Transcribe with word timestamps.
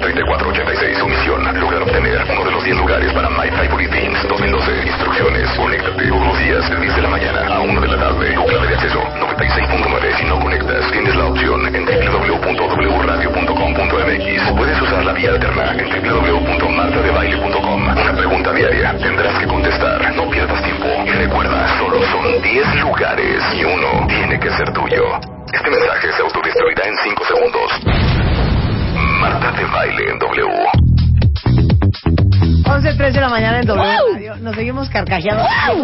3486, 0.00 1.02
omisión. 1.02 1.60
Lograr 1.60 1.82
obtener 1.82 2.24
uno 2.30 2.44
de 2.44 2.52
los 2.52 2.64
10 2.64 2.78
lugares 2.78 3.12
para 3.12 3.28
My 3.30 3.50
Favorite 3.50 3.90
Teams 3.90 4.28
2012. 4.28 4.86
Instrucciones. 4.86 5.50
Conéctate 5.56 6.08
todos 6.08 6.26
los 6.26 6.38
días 6.38 6.70
de 6.70 6.80
10 6.80 6.96
de 6.96 7.02
la 7.02 7.08
mañana 7.08 7.54
a 7.54 7.60
1 7.60 7.80
de 7.80 7.88
la 7.88 7.98
tarde. 7.98 8.34
Tu 8.34 8.44
clave 8.44 8.68
de 8.68 8.74
acceso 8.74 9.00
96.9. 9.00 10.18
Si 10.18 10.24
no 10.24 10.38
conectas, 10.40 10.90
tienes 10.92 11.16
la 11.16 11.26
opción 11.26 11.74
en 11.74 11.84
www.wradio.com.mx 11.84 14.50
o 14.50 14.56
puedes 14.56 14.80
usar 14.82 15.04
la 15.04 15.12
vía 15.12 15.30
alterna 15.30 15.72
en 15.72 15.78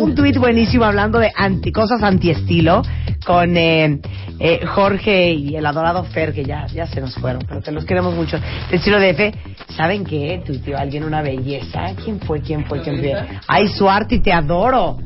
Un 0.00 0.14
tuit 0.14 0.36
buenísimo 0.36 0.84
hablando 0.84 1.18
de 1.18 1.32
anti, 1.34 1.72
cosas 1.72 2.02
antiestilo 2.02 2.82
con 3.24 3.56
eh, 3.56 4.00
eh, 4.38 4.64
Jorge 4.66 5.32
y 5.32 5.56
el 5.56 5.64
adorado 5.66 6.04
Fer, 6.04 6.32
que 6.32 6.44
ya, 6.44 6.66
ya 6.66 6.86
se 6.86 7.00
nos 7.00 7.14
fueron, 7.14 7.42
pero 7.48 7.62
que 7.62 7.72
los 7.72 7.84
queremos 7.84 8.14
mucho. 8.14 8.38
De 8.70 8.76
estilo 8.76 8.98
DF, 9.00 9.34
¿saben 9.76 10.04
qué? 10.04 10.42
Tuiteó 10.44 10.78
alguien 10.78 11.04
una 11.04 11.22
belleza. 11.22 11.94
¿Quién 12.02 12.20
fue? 12.20 12.40
¿Quién 12.40 12.64
fue? 12.66 12.82
¿Quién 12.82 12.98
fue? 12.98 13.14
Ay, 13.48 13.68
Suarte, 13.68 14.20
te 14.20 14.32
adoro. 14.32 14.98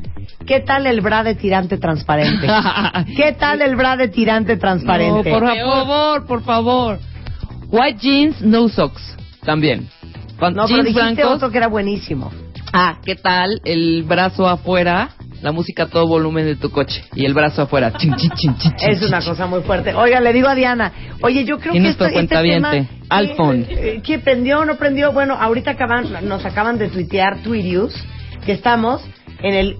¿Qué 0.47 0.61
tal 0.61 0.87
el 0.87 1.01
bra 1.01 1.23
de 1.23 1.35
tirante 1.35 1.79
transparente? 1.79 2.47
¿Qué 3.17 3.33
tal 3.33 3.63
el 3.63 3.77
bra 3.77 3.97
de 3.97 4.09
tirante 4.09 4.57
transparente? 4.57 5.31
No, 5.31 5.39
por 5.39 5.57
favor, 5.57 6.27
por 6.27 6.43
favor. 6.43 6.99
White 7.71 7.99
jeans, 8.01 8.43
no 8.43 8.69
socks. 8.69 9.17
También. 9.45 9.89
Con 10.39 10.55
no, 10.55 10.65
pero 10.67 10.83
jeans 10.83 10.87
dijiste 10.87 11.15
blancos. 11.23 11.37
otro 11.37 11.51
que 11.51 11.59
era 11.59 11.69
buenísimo. 11.69 12.31
Ah, 12.73 12.99
¿qué 13.05 13.15
tal 13.17 13.61
el 13.65 14.03
brazo 14.05 14.49
afuera? 14.49 15.11
La 15.41 15.53
música 15.53 15.85
a 15.85 15.87
todo 15.87 16.07
volumen 16.09 16.45
de 16.47 16.57
tu 16.57 16.71
coche. 16.71 17.05
Y 17.15 17.25
el 17.25 17.33
brazo 17.33 17.63
afuera. 17.63 17.93
Chin, 17.93 18.15
chin, 18.17 18.31
chin, 18.35 18.75
Es 18.81 19.03
una 19.03 19.21
cosa 19.21 19.47
muy 19.47 19.63
fuerte. 19.63 19.95
Oiga, 19.95 20.21
le 20.21 20.33
digo 20.33 20.49
a 20.49 20.55
Diana, 20.57 20.93
oye, 21.23 21.45
yo 21.45 21.59
creo 21.59 21.73
que 21.75 21.89
esto, 21.89 22.05
este 22.05 22.15
cuentaviente, 22.15 22.71
tema... 22.71 22.89
Alfon. 23.09 23.65
eh, 23.69 24.01
¿Qué 24.05 24.19
prendió 24.19 24.61
o 24.61 24.65
no 24.65 24.77
prendió? 24.77 25.13
Bueno, 25.13 25.35
ahorita 25.39 25.73
acaban, 25.73 26.27
nos 26.29 26.45
acaban 26.45 26.77
de 26.79 26.89
tuitear, 26.89 27.39
Twirius, 27.43 27.95
que 28.45 28.53
estamos 28.53 29.01
en 29.41 29.55
el 29.55 29.77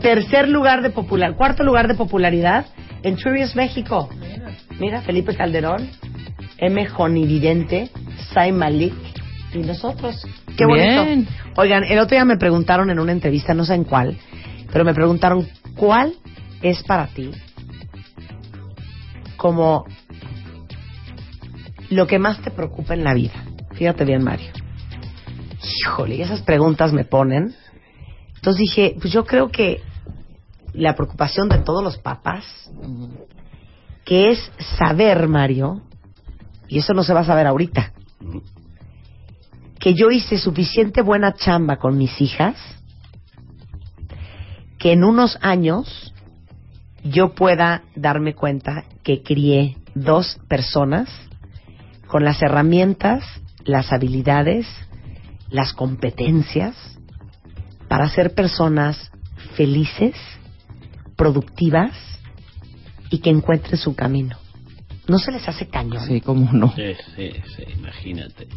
tercer 0.00 0.48
lugar 0.48 0.82
de 0.82 0.88
popular, 0.88 1.34
cuarto 1.36 1.62
lugar 1.64 1.86
de 1.86 1.94
popularidad 1.94 2.64
en 3.02 3.16
Twirius 3.16 3.54
México. 3.54 4.08
Mira, 4.80 5.02
Felipe 5.02 5.36
Calderón, 5.36 5.90
M. 6.56 6.86
Jonividente, 6.86 7.90
Sai 8.32 8.52
Malik 8.52 8.94
y 9.52 9.58
nosotros. 9.58 10.26
Qué 10.56 10.66
bonito. 10.66 11.04
Bien. 11.04 11.28
Oigan, 11.56 11.84
el 11.84 11.98
otro 11.98 12.16
día 12.16 12.24
me 12.24 12.36
preguntaron 12.36 12.90
en 12.90 12.98
una 12.98 13.12
entrevista, 13.12 13.54
no 13.54 13.64
sé 13.64 13.74
en 13.74 13.84
cuál, 13.84 14.16
pero 14.72 14.84
me 14.84 14.94
preguntaron, 14.94 15.48
¿cuál 15.76 16.14
es 16.62 16.82
para 16.82 17.06
ti 17.08 17.30
como 19.36 19.84
lo 21.90 22.06
que 22.06 22.18
más 22.18 22.40
te 22.42 22.50
preocupa 22.50 22.94
en 22.94 23.04
la 23.04 23.14
vida? 23.14 23.44
Fíjate 23.72 24.04
bien, 24.04 24.22
Mario. 24.22 24.50
Híjole, 25.80 26.22
esas 26.22 26.42
preguntas 26.42 26.92
me 26.92 27.04
ponen. 27.04 27.54
Entonces 28.36 28.60
dije, 28.60 28.96
pues 29.00 29.12
yo 29.12 29.24
creo 29.24 29.50
que 29.50 29.80
la 30.72 30.94
preocupación 30.94 31.48
de 31.48 31.58
todos 31.58 31.82
los 31.82 31.98
papás, 31.98 32.44
que 34.04 34.30
es 34.30 34.52
saber, 34.78 35.28
Mario, 35.28 35.82
y 36.68 36.78
eso 36.78 36.92
no 36.92 37.02
se 37.02 37.14
va 37.14 37.20
a 37.20 37.24
saber 37.24 37.46
ahorita, 37.46 37.92
que 39.84 39.92
yo 39.92 40.10
hice 40.10 40.38
suficiente 40.38 41.02
buena 41.02 41.34
chamba 41.34 41.76
con 41.76 41.98
mis 41.98 42.18
hijas, 42.22 42.56
que 44.78 44.92
en 44.92 45.04
unos 45.04 45.36
años 45.42 46.14
yo 47.02 47.34
pueda 47.34 47.82
darme 47.94 48.34
cuenta 48.34 48.86
que 49.02 49.22
crié 49.22 49.76
dos 49.94 50.38
personas 50.48 51.10
con 52.06 52.24
las 52.24 52.40
herramientas, 52.40 53.24
las 53.66 53.92
habilidades, 53.92 54.66
las 55.50 55.74
competencias 55.74 56.74
para 57.86 58.08
ser 58.08 58.34
personas 58.34 59.10
felices, 59.54 60.14
productivas 61.14 61.92
y 63.10 63.18
que 63.18 63.28
encuentren 63.28 63.76
su 63.76 63.94
camino. 63.94 64.38
¿No 65.08 65.18
se 65.18 65.30
les 65.30 65.46
hace 65.46 65.68
cañón? 65.68 66.06
Sí, 66.06 66.22
cómo 66.22 66.50
no. 66.54 66.72
Sí, 66.74 66.94
sí, 67.14 67.32
sí, 67.54 67.64
imagínate. 67.76 68.48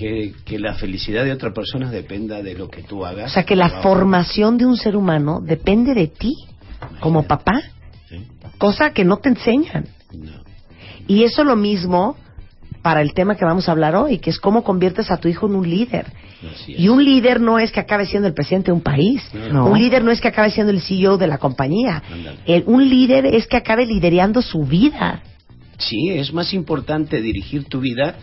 Que, 0.00 0.32
que 0.46 0.58
la 0.58 0.72
felicidad 0.76 1.24
de 1.26 1.32
otra 1.32 1.52
persona 1.52 1.90
dependa 1.90 2.40
de 2.42 2.54
lo 2.54 2.68
que 2.70 2.82
tú 2.82 3.04
hagas. 3.04 3.30
O 3.30 3.34
sea, 3.34 3.42
que 3.44 3.54
la 3.54 3.68
formación 3.82 4.56
de 4.56 4.64
un 4.64 4.78
ser 4.78 4.96
humano 4.96 5.42
depende 5.42 5.92
de 5.92 6.06
ti, 6.08 6.32
como 7.00 7.24
papá, 7.24 7.60
Sí, 8.08 8.16
cosa 8.56 8.92
que 8.94 9.04
no 9.04 9.18
te 9.18 9.28
enseñan. 9.28 9.84
no. 10.12 10.32
Y 11.06 11.24
eso 11.24 11.44
lo 11.44 11.54
mismo 11.54 12.16
para 12.80 13.02
el 13.02 13.12
tema 13.12 13.34
que 13.36 13.44
vamos 13.44 13.68
a 13.68 13.72
hablar 13.72 13.94
hoy, 13.94 14.18
que 14.20 14.30
es 14.30 14.38
cómo 14.40 14.64
conviertes 14.64 15.10
a 15.10 15.18
tu 15.18 15.28
hijo 15.28 15.46
en 15.48 15.54
un 15.56 15.68
líder. 15.68 16.06
Y 16.66 16.88
un 16.88 17.04
líder 17.04 17.38
no 17.38 17.58
es 17.58 17.70
que 17.70 17.80
acabe 17.80 18.06
siendo 18.06 18.26
el 18.26 18.32
presidente 18.32 18.68
de 18.68 18.72
un 18.72 18.80
país. 18.80 19.22
No. 19.52 19.66
Un 19.66 19.78
líder 19.78 20.02
no 20.02 20.10
es 20.12 20.20
que 20.22 20.28
acabe 20.28 20.50
siendo 20.50 20.72
el 20.72 20.80
CEO 20.80 21.18
de 21.18 21.26
la 21.26 21.36
compañía. 21.36 22.02
El- 22.46 22.64
un 22.66 22.88
líder 22.88 23.26
es 23.26 23.46
que 23.46 23.58
acabe 23.58 23.84
liderando 23.84 24.40
su 24.40 24.64
vida. 24.64 25.20
Sí, 25.76 26.08
es 26.10 26.32
más 26.32 26.54
importante 26.54 27.20
dirigir 27.20 27.64
tu 27.64 27.80
vida 27.80 28.16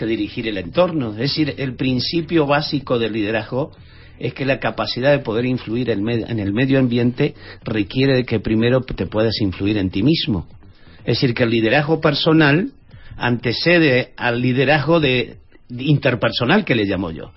que 0.00 0.06
dirigir 0.06 0.48
el 0.48 0.56
entorno. 0.56 1.10
Es 1.10 1.18
decir, 1.18 1.54
el 1.58 1.76
principio 1.76 2.46
básico 2.46 2.98
del 2.98 3.12
liderazgo 3.12 3.70
es 4.18 4.32
que 4.32 4.46
la 4.46 4.58
capacidad 4.58 5.12
de 5.12 5.18
poder 5.18 5.44
influir 5.44 5.90
en 5.90 6.40
el 6.40 6.52
medio 6.54 6.78
ambiente 6.78 7.34
requiere 7.62 8.16
de 8.16 8.24
que 8.24 8.40
primero 8.40 8.80
te 8.80 9.06
puedas 9.06 9.38
influir 9.42 9.76
en 9.76 9.90
ti 9.90 10.02
mismo. 10.02 10.46
Es 11.00 11.20
decir, 11.20 11.34
que 11.34 11.42
el 11.42 11.50
liderazgo 11.50 12.00
personal 12.00 12.72
antecede 13.16 14.12
al 14.16 14.40
liderazgo 14.40 15.00
de, 15.00 15.36
de 15.68 15.84
interpersonal 15.84 16.64
que 16.64 16.74
le 16.74 16.86
llamo 16.86 17.10
yo. 17.10 17.32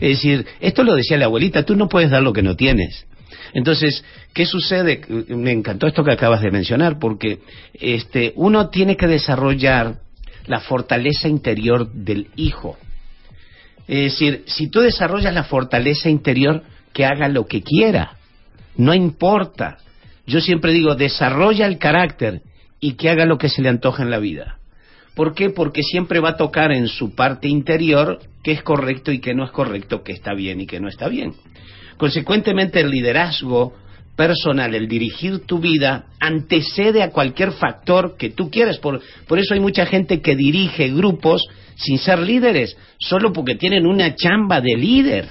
Es 0.00 0.16
decir, 0.16 0.46
esto 0.60 0.82
lo 0.82 0.94
decía 0.94 1.16
la 1.16 1.26
abuelita, 1.26 1.64
tú 1.64 1.76
no 1.76 1.88
puedes 1.88 2.10
dar 2.10 2.22
lo 2.22 2.32
que 2.32 2.42
no 2.42 2.56
tienes. 2.56 3.06
Entonces, 3.52 4.04
¿qué 4.34 4.46
sucede? 4.46 5.00
Me 5.28 5.52
encantó 5.52 5.86
esto 5.86 6.02
que 6.02 6.12
acabas 6.12 6.42
de 6.42 6.50
mencionar, 6.50 6.98
porque 6.98 7.38
este, 7.74 8.32
uno 8.34 8.68
tiene 8.68 8.96
que 8.96 9.06
desarrollar 9.06 10.00
la 10.46 10.60
fortaleza 10.60 11.28
interior 11.28 11.92
del 11.92 12.28
hijo. 12.36 12.76
Es 13.86 14.12
decir, 14.12 14.44
si 14.46 14.68
tú 14.70 14.80
desarrollas 14.80 15.34
la 15.34 15.44
fortaleza 15.44 16.08
interior, 16.08 16.62
que 16.92 17.04
haga 17.04 17.28
lo 17.28 17.46
que 17.46 17.62
quiera, 17.62 18.16
no 18.76 18.94
importa. 18.94 19.78
Yo 20.26 20.40
siempre 20.40 20.72
digo, 20.72 20.94
desarrolla 20.94 21.66
el 21.66 21.78
carácter 21.78 22.42
y 22.78 22.94
que 22.94 23.10
haga 23.10 23.26
lo 23.26 23.38
que 23.38 23.48
se 23.48 23.62
le 23.62 23.68
antoja 23.68 24.02
en 24.02 24.10
la 24.10 24.18
vida. 24.18 24.58
¿Por 25.14 25.34
qué? 25.34 25.50
Porque 25.50 25.82
siempre 25.82 26.20
va 26.20 26.30
a 26.30 26.36
tocar 26.36 26.72
en 26.72 26.88
su 26.88 27.14
parte 27.14 27.48
interior 27.48 28.20
qué 28.42 28.52
es 28.52 28.62
correcto 28.62 29.12
y 29.12 29.18
qué 29.18 29.34
no 29.34 29.44
es 29.44 29.50
correcto, 29.50 30.02
qué 30.02 30.12
está 30.12 30.34
bien 30.34 30.60
y 30.60 30.66
qué 30.66 30.80
no 30.80 30.88
está 30.88 31.08
bien. 31.08 31.34
Consecuentemente, 31.96 32.80
el 32.80 32.90
liderazgo 32.90 33.74
personal, 34.20 34.74
el 34.74 34.86
dirigir 34.86 35.46
tu 35.46 35.60
vida, 35.60 36.04
antecede 36.20 37.02
a 37.02 37.08
cualquier 37.08 37.52
factor 37.52 38.18
que 38.18 38.28
tú 38.28 38.50
quieras. 38.50 38.76
Por, 38.76 39.00
por 39.26 39.38
eso 39.38 39.54
hay 39.54 39.60
mucha 39.60 39.86
gente 39.86 40.20
que 40.20 40.36
dirige 40.36 40.90
grupos 40.90 41.48
sin 41.74 41.96
ser 41.96 42.18
líderes, 42.18 42.76
solo 42.98 43.32
porque 43.32 43.54
tienen 43.54 43.86
una 43.86 44.14
chamba 44.14 44.60
de 44.60 44.76
líder, 44.76 45.28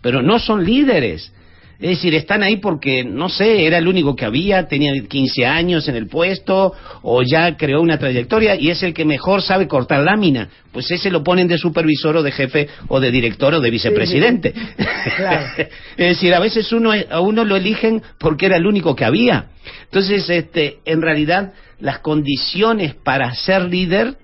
pero 0.00 0.22
no 0.22 0.38
son 0.38 0.64
líderes. 0.64 1.32
Es 1.80 1.90
decir, 1.90 2.12
están 2.16 2.42
ahí 2.42 2.56
porque, 2.56 3.04
no 3.04 3.28
sé, 3.28 3.64
era 3.64 3.78
el 3.78 3.86
único 3.86 4.16
que 4.16 4.24
había, 4.24 4.66
tenía 4.66 4.92
15 5.00 5.46
años 5.46 5.86
en 5.86 5.94
el 5.94 6.08
puesto, 6.08 6.72
o 7.02 7.22
ya 7.22 7.56
creó 7.56 7.80
una 7.80 7.98
trayectoria, 7.98 8.56
y 8.56 8.70
es 8.70 8.82
el 8.82 8.92
que 8.92 9.04
mejor 9.04 9.42
sabe 9.42 9.68
cortar 9.68 10.02
lámina. 10.02 10.48
Pues 10.72 10.90
ese 10.90 11.08
lo 11.08 11.22
ponen 11.22 11.46
de 11.46 11.56
supervisor 11.56 12.16
o 12.16 12.22
de 12.24 12.32
jefe, 12.32 12.68
o 12.88 12.98
de 12.98 13.12
director 13.12 13.54
o 13.54 13.60
de 13.60 13.70
vicepresidente. 13.70 14.52
es 15.96 16.08
decir, 16.08 16.34
a 16.34 16.40
veces 16.40 16.72
uno, 16.72 16.90
a 17.08 17.20
uno 17.20 17.44
lo 17.44 17.54
eligen 17.54 18.02
porque 18.18 18.46
era 18.46 18.56
el 18.56 18.66
único 18.66 18.96
que 18.96 19.04
había. 19.04 19.50
Entonces, 19.84 20.28
este, 20.28 20.78
en 20.84 21.00
realidad, 21.00 21.52
las 21.78 22.00
condiciones 22.00 22.96
para 22.96 23.32
ser 23.34 23.62
líder, 23.66 24.16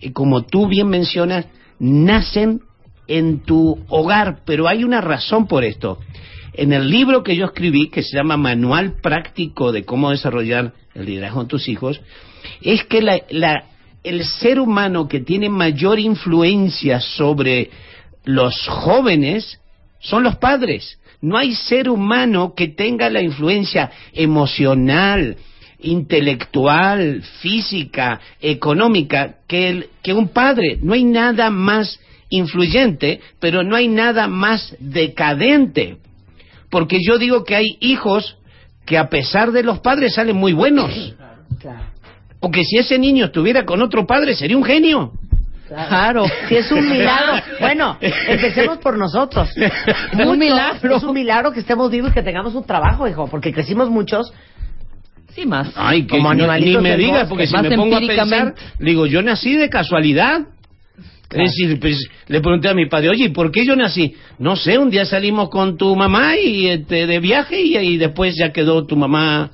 eh, 0.00 0.12
como 0.12 0.44
tú 0.46 0.68
bien 0.68 0.86
mencionas, 0.86 1.46
nacen 1.80 2.60
en 3.08 3.40
tu 3.40 3.84
hogar, 3.88 4.38
pero 4.46 4.68
hay 4.68 4.84
una 4.84 5.00
razón 5.00 5.48
por 5.48 5.64
esto. 5.64 5.98
En 6.54 6.72
el 6.72 6.90
libro 6.90 7.22
que 7.22 7.34
yo 7.34 7.46
escribí, 7.46 7.88
que 7.88 8.02
se 8.02 8.16
llama 8.16 8.36
Manual 8.36 8.96
Práctico 9.00 9.72
de 9.72 9.84
cómo 9.84 10.10
desarrollar 10.10 10.74
el 10.94 11.06
liderazgo 11.06 11.40
en 11.40 11.48
tus 11.48 11.68
hijos, 11.68 12.00
es 12.60 12.84
que 12.84 12.98
el 14.04 14.24
ser 14.24 14.60
humano 14.60 15.08
que 15.08 15.20
tiene 15.20 15.48
mayor 15.48 15.98
influencia 15.98 17.00
sobre 17.00 17.70
los 18.24 18.54
jóvenes 18.68 19.60
son 20.00 20.24
los 20.24 20.36
padres. 20.36 20.98
No 21.22 21.38
hay 21.38 21.54
ser 21.54 21.88
humano 21.88 22.52
que 22.54 22.68
tenga 22.68 23.08
la 23.08 23.22
influencia 23.22 23.90
emocional, 24.12 25.36
intelectual, 25.78 27.22
física, 27.40 28.20
económica 28.40 29.36
que, 29.48 29.88
que 30.02 30.12
un 30.12 30.28
padre. 30.28 30.78
No 30.82 30.92
hay 30.92 31.04
nada 31.04 31.50
más 31.50 31.98
influyente, 32.28 33.20
pero 33.40 33.62
no 33.62 33.74
hay 33.76 33.88
nada 33.88 34.26
más 34.26 34.76
decadente. 34.80 35.98
Porque 36.72 37.00
yo 37.06 37.18
digo 37.18 37.44
que 37.44 37.54
hay 37.54 37.76
hijos 37.80 38.38
que 38.86 38.96
a 38.96 39.10
pesar 39.10 39.52
de 39.52 39.62
los 39.62 39.80
padres 39.80 40.14
salen 40.14 40.36
muy 40.36 40.54
buenos. 40.54 41.14
Porque 42.40 42.64
si 42.64 42.78
ese 42.78 42.98
niño 42.98 43.26
estuviera 43.26 43.66
con 43.66 43.82
otro 43.82 44.06
padre 44.06 44.34
sería 44.34 44.56
un 44.56 44.64
genio. 44.64 45.12
Claro, 45.68 46.24
si 46.48 46.56
es 46.56 46.72
un 46.72 46.88
milagro. 46.88 47.34
Bueno, 47.60 47.98
empecemos 48.00 48.78
por 48.78 48.96
nosotros. 48.96 49.50
un 50.26 50.38
milagro. 50.38 50.96
Es 50.96 51.02
un 51.02 51.12
milagro 51.12 51.52
que 51.52 51.60
estemos 51.60 51.90
vivos 51.90 52.10
y 52.10 52.14
que 52.14 52.22
tengamos 52.22 52.54
un 52.54 52.64
trabajo, 52.64 53.06
hijo, 53.06 53.26
porque 53.26 53.52
crecimos 53.52 53.90
muchos. 53.90 54.32
Sí, 55.34 55.44
más. 55.44 55.72
Ay, 55.76 56.06
que 56.06 56.16
Como 56.16 56.32
ni 56.32 56.46
me 56.78 56.96
digas, 56.96 57.28
porque 57.28 57.46
si 57.46 57.56
me 57.58 57.76
pongo 57.76 57.96
a 57.96 58.00
pensar, 58.00 58.54
digo, 58.78 59.04
yo 59.04 59.20
nací 59.20 59.56
de 59.56 59.68
casualidad. 59.68 60.40
Es 61.32 61.56
decir, 61.56 61.80
pues, 61.80 62.08
le 62.28 62.40
pregunté 62.40 62.68
a 62.68 62.74
mi 62.74 62.86
padre, 62.86 63.08
oye, 63.10 63.30
¿por 63.30 63.50
qué 63.50 63.64
yo 63.64 63.74
nací? 63.74 64.14
No 64.38 64.56
sé, 64.56 64.78
un 64.78 64.90
día 64.90 65.04
salimos 65.04 65.48
con 65.48 65.76
tu 65.76 65.94
mamá 65.96 66.36
y 66.36 66.66
este, 66.66 67.06
de 67.06 67.20
viaje 67.20 67.60
y, 67.60 67.96
después 67.96 68.36
ya 68.36 68.52
quedó 68.52 68.86
tu 68.86 68.96
mamá 68.96 69.50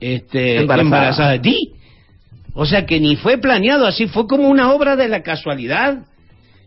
este, 0.00 0.58
embarazada. 0.58 1.32
de 1.32 1.38
ti. 1.38 1.72
O 2.54 2.64
sea 2.64 2.86
que 2.86 3.00
ni 3.00 3.16
fue 3.16 3.38
planeado, 3.38 3.86
así 3.86 4.06
fue 4.06 4.26
como 4.26 4.48
una 4.48 4.72
obra 4.72 4.96
de 4.96 5.08
la 5.08 5.22
casualidad. 5.22 6.04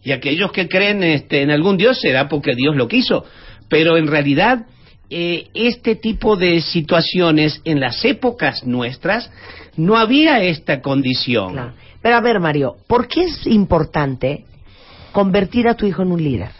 Y 0.04 0.12
aquellos 0.12 0.51
que 0.51 0.68
creen 0.68 1.04
este, 1.04 1.42
en 1.42 1.51
algún 1.51 1.78
Dios 1.78 2.00
será 2.00 2.30
porque 2.30 2.56
Dios 2.56 2.75
lo 2.75 2.88
quiso. 2.88 3.25
Pero 3.69 3.98
en 3.98 4.07
realidad, 4.07 4.66
eh, 5.10 5.48
este 5.54 5.96
tipo 5.96 6.36
de 6.36 6.62
situaciones 6.62 7.62
en 7.66 7.80
las 7.80 8.06
épocas 8.06 8.66
nuestras 8.66 9.31
no 9.75 9.98
había 9.98 10.44
esta 10.44 10.81
condición. 10.81 11.74
Pero 12.01 12.16
a 12.16 12.22
ver, 12.22 12.40
Mario, 12.40 12.78
¿por 12.88 13.07
qué 13.07 13.24
es 13.24 13.46
importante 13.48 14.46
convertir 15.12 15.68
a 15.68 15.75
tu 15.75 15.86
hijo 15.86 16.01
en 16.01 16.12
un 16.12 16.24
líder? 16.24 16.51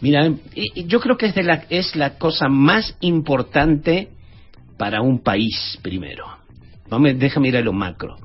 Mira, 0.00 0.30
yo 0.74 1.00
creo 1.00 1.16
que 1.16 1.26
es, 1.26 1.36
la, 1.36 1.64
es 1.68 1.96
la 1.96 2.18
cosa 2.18 2.48
más 2.48 2.96
importante 3.00 4.08
para 4.76 5.00
un 5.00 5.22
país 5.22 5.78
primero. 5.82 6.26
déjame 7.14 7.48
ir 7.48 7.56
a 7.56 7.62
lo 7.62 7.72
macro. 7.72 8.16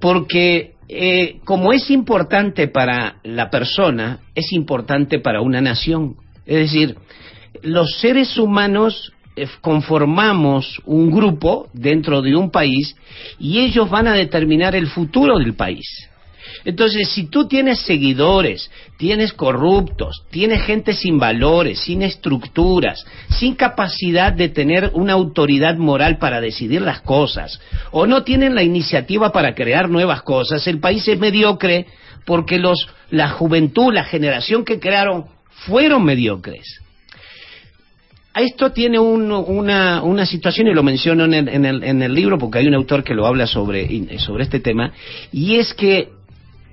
Porque 0.00 0.74
eh, 0.88 1.40
como 1.44 1.72
es 1.72 1.90
importante 1.90 2.68
para 2.68 3.16
la 3.22 3.48
persona, 3.48 4.20
es 4.34 4.52
importante 4.52 5.18
para 5.18 5.40
una 5.40 5.60
nación. 5.60 6.16
Es 6.44 6.70
decir, 6.70 6.96
los 7.62 7.98
seres 8.00 8.36
humanos 8.36 9.12
conformamos 9.60 10.80
un 10.84 11.10
grupo 11.10 11.68
dentro 11.72 12.22
de 12.22 12.36
un 12.36 12.50
país 12.50 12.94
y 13.38 13.60
ellos 13.60 13.90
van 13.90 14.06
a 14.06 14.14
determinar 14.14 14.76
el 14.76 14.86
futuro 14.86 15.38
del 15.38 15.54
país. 15.54 15.86
Entonces, 16.64 17.08
si 17.08 17.26
tú 17.26 17.46
tienes 17.46 17.80
seguidores, 17.80 18.70
tienes 18.96 19.32
corruptos, 19.32 20.22
tienes 20.30 20.62
gente 20.62 20.94
sin 20.94 21.18
valores, 21.18 21.80
sin 21.80 22.02
estructuras, 22.02 23.04
sin 23.28 23.54
capacidad 23.54 24.32
de 24.32 24.48
tener 24.48 24.90
una 24.94 25.14
autoridad 25.14 25.76
moral 25.76 26.18
para 26.18 26.40
decidir 26.40 26.80
las 26.80 27.00
cosas, 27.02 27.60
o 27.90 28.06
no 28.06 28.22
tienen 28.22 28.54
la 28.54 28.62
iniciativa 28.62 29.30
para 29.32 29.54
crear 29.54 29.90
nuevas 29.90 30.22
cosas, 30.22 30.66
el 30.66 30.80
país 30.80 31.06
es 31.08 31.18
mediocre 31.18 31.86
porque 32.24 32.58
los, 32.58 32.88
la 33.10 33.30
juventud, 33.30 33.92
la 33.92 34.04
generación 34.04 34.64
que 34.64 34.80
crearon, 34.80 35.26
fueron 35.66 36.04
mediocres 36.04 36.83
esto 38.40 38.72
tiene 38.72 38.98
una, 38.98 40.02
una, 40.02 40.26
situación, 40.26 40.66
y 40.66 40.74
lo 40.74 40.82
menciono 40.82 41.24
en 41.24 41.34
el, 41.34 41.48
en, 41.48 41.64
el, 41.64 41.84
en 41.84 42.02
el, 42.02 42.14
libro 42.14 42.38
porque 42.38 42.58
hay 42.58 42.66
un 42.66 42.74
autor 42.74 43.04
que 43.04 43.14
lo 43.14 43.26
habla 43.26 43.46
sobre, 43.46 44.18
sobre 44.18 44.44
este 44.44 44.60
tema, 44.60 44.92
y 45.32 45.56
es 45.56 45.72
que 45.74 46.08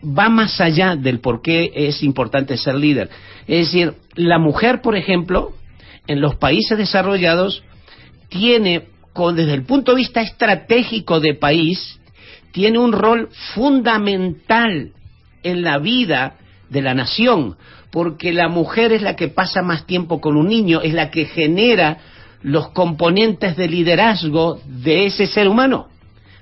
va 0.03 0.29
más 0.29 0.59
allá 0.59 0.95
del 0.95 1.19
por 1.19 1.41
qué 1.41 1.71
es 1.73 2.01
importante 2.03 2.57
ser 2.57 2.75
líder. 2.75 3.09
Es 3.47 3.67
decir, 3.67 3.93
la 4.15 4.39
mujer, 4.39 4.81
por 4.81 4.95
ejemplo, 4.95 5.53
en 6.07 6.19
los 6.19 6.35
países 6.35 6.77
desarrollados, 6.77 7.63
tiene, 8.29 8.87
desde 9.35 9.53
el 9.53 9.63
punto 9.63 9.91
de 9.91 9.97
vista 9.97 10.21
estratégico 10.21 11.19
de 11.19 11.35
país, 11.35 11.99
tiene 12.51 12.79
un 12.79 12.91
rol 12.91 13.29
fundamental 13.53 14.91
en 15.43 15.61
la 15.61 15.77
vida 15.77 16.37
de 16.71 16.81
la 16.81 16.93
nación, 16.93 17.57
porque 17.91 18.31
la 18.31 18.47
mujer 18.47 18.93
es 18.93 19.01
la 19.01 19.17
que 19.17 19.27
pasa 19.27 19.61
más 19.61 19.85
tiempo 19.85 20.21
con 20.21 20.37
un 20.37 20.47
niño, 20.47 20.81
es 20.81 20.93
la 20.93 21.11
que 21.11 21.25
genera 21.25 21.97
los 22.41 22.69
componentes 22.69 23.57
de 23.57 23.67
liderazgo 23.67 24.59
de 24.65 25.05
ese 25.07 25.27
ser 25.27 25.49
humano, 25.49 25.89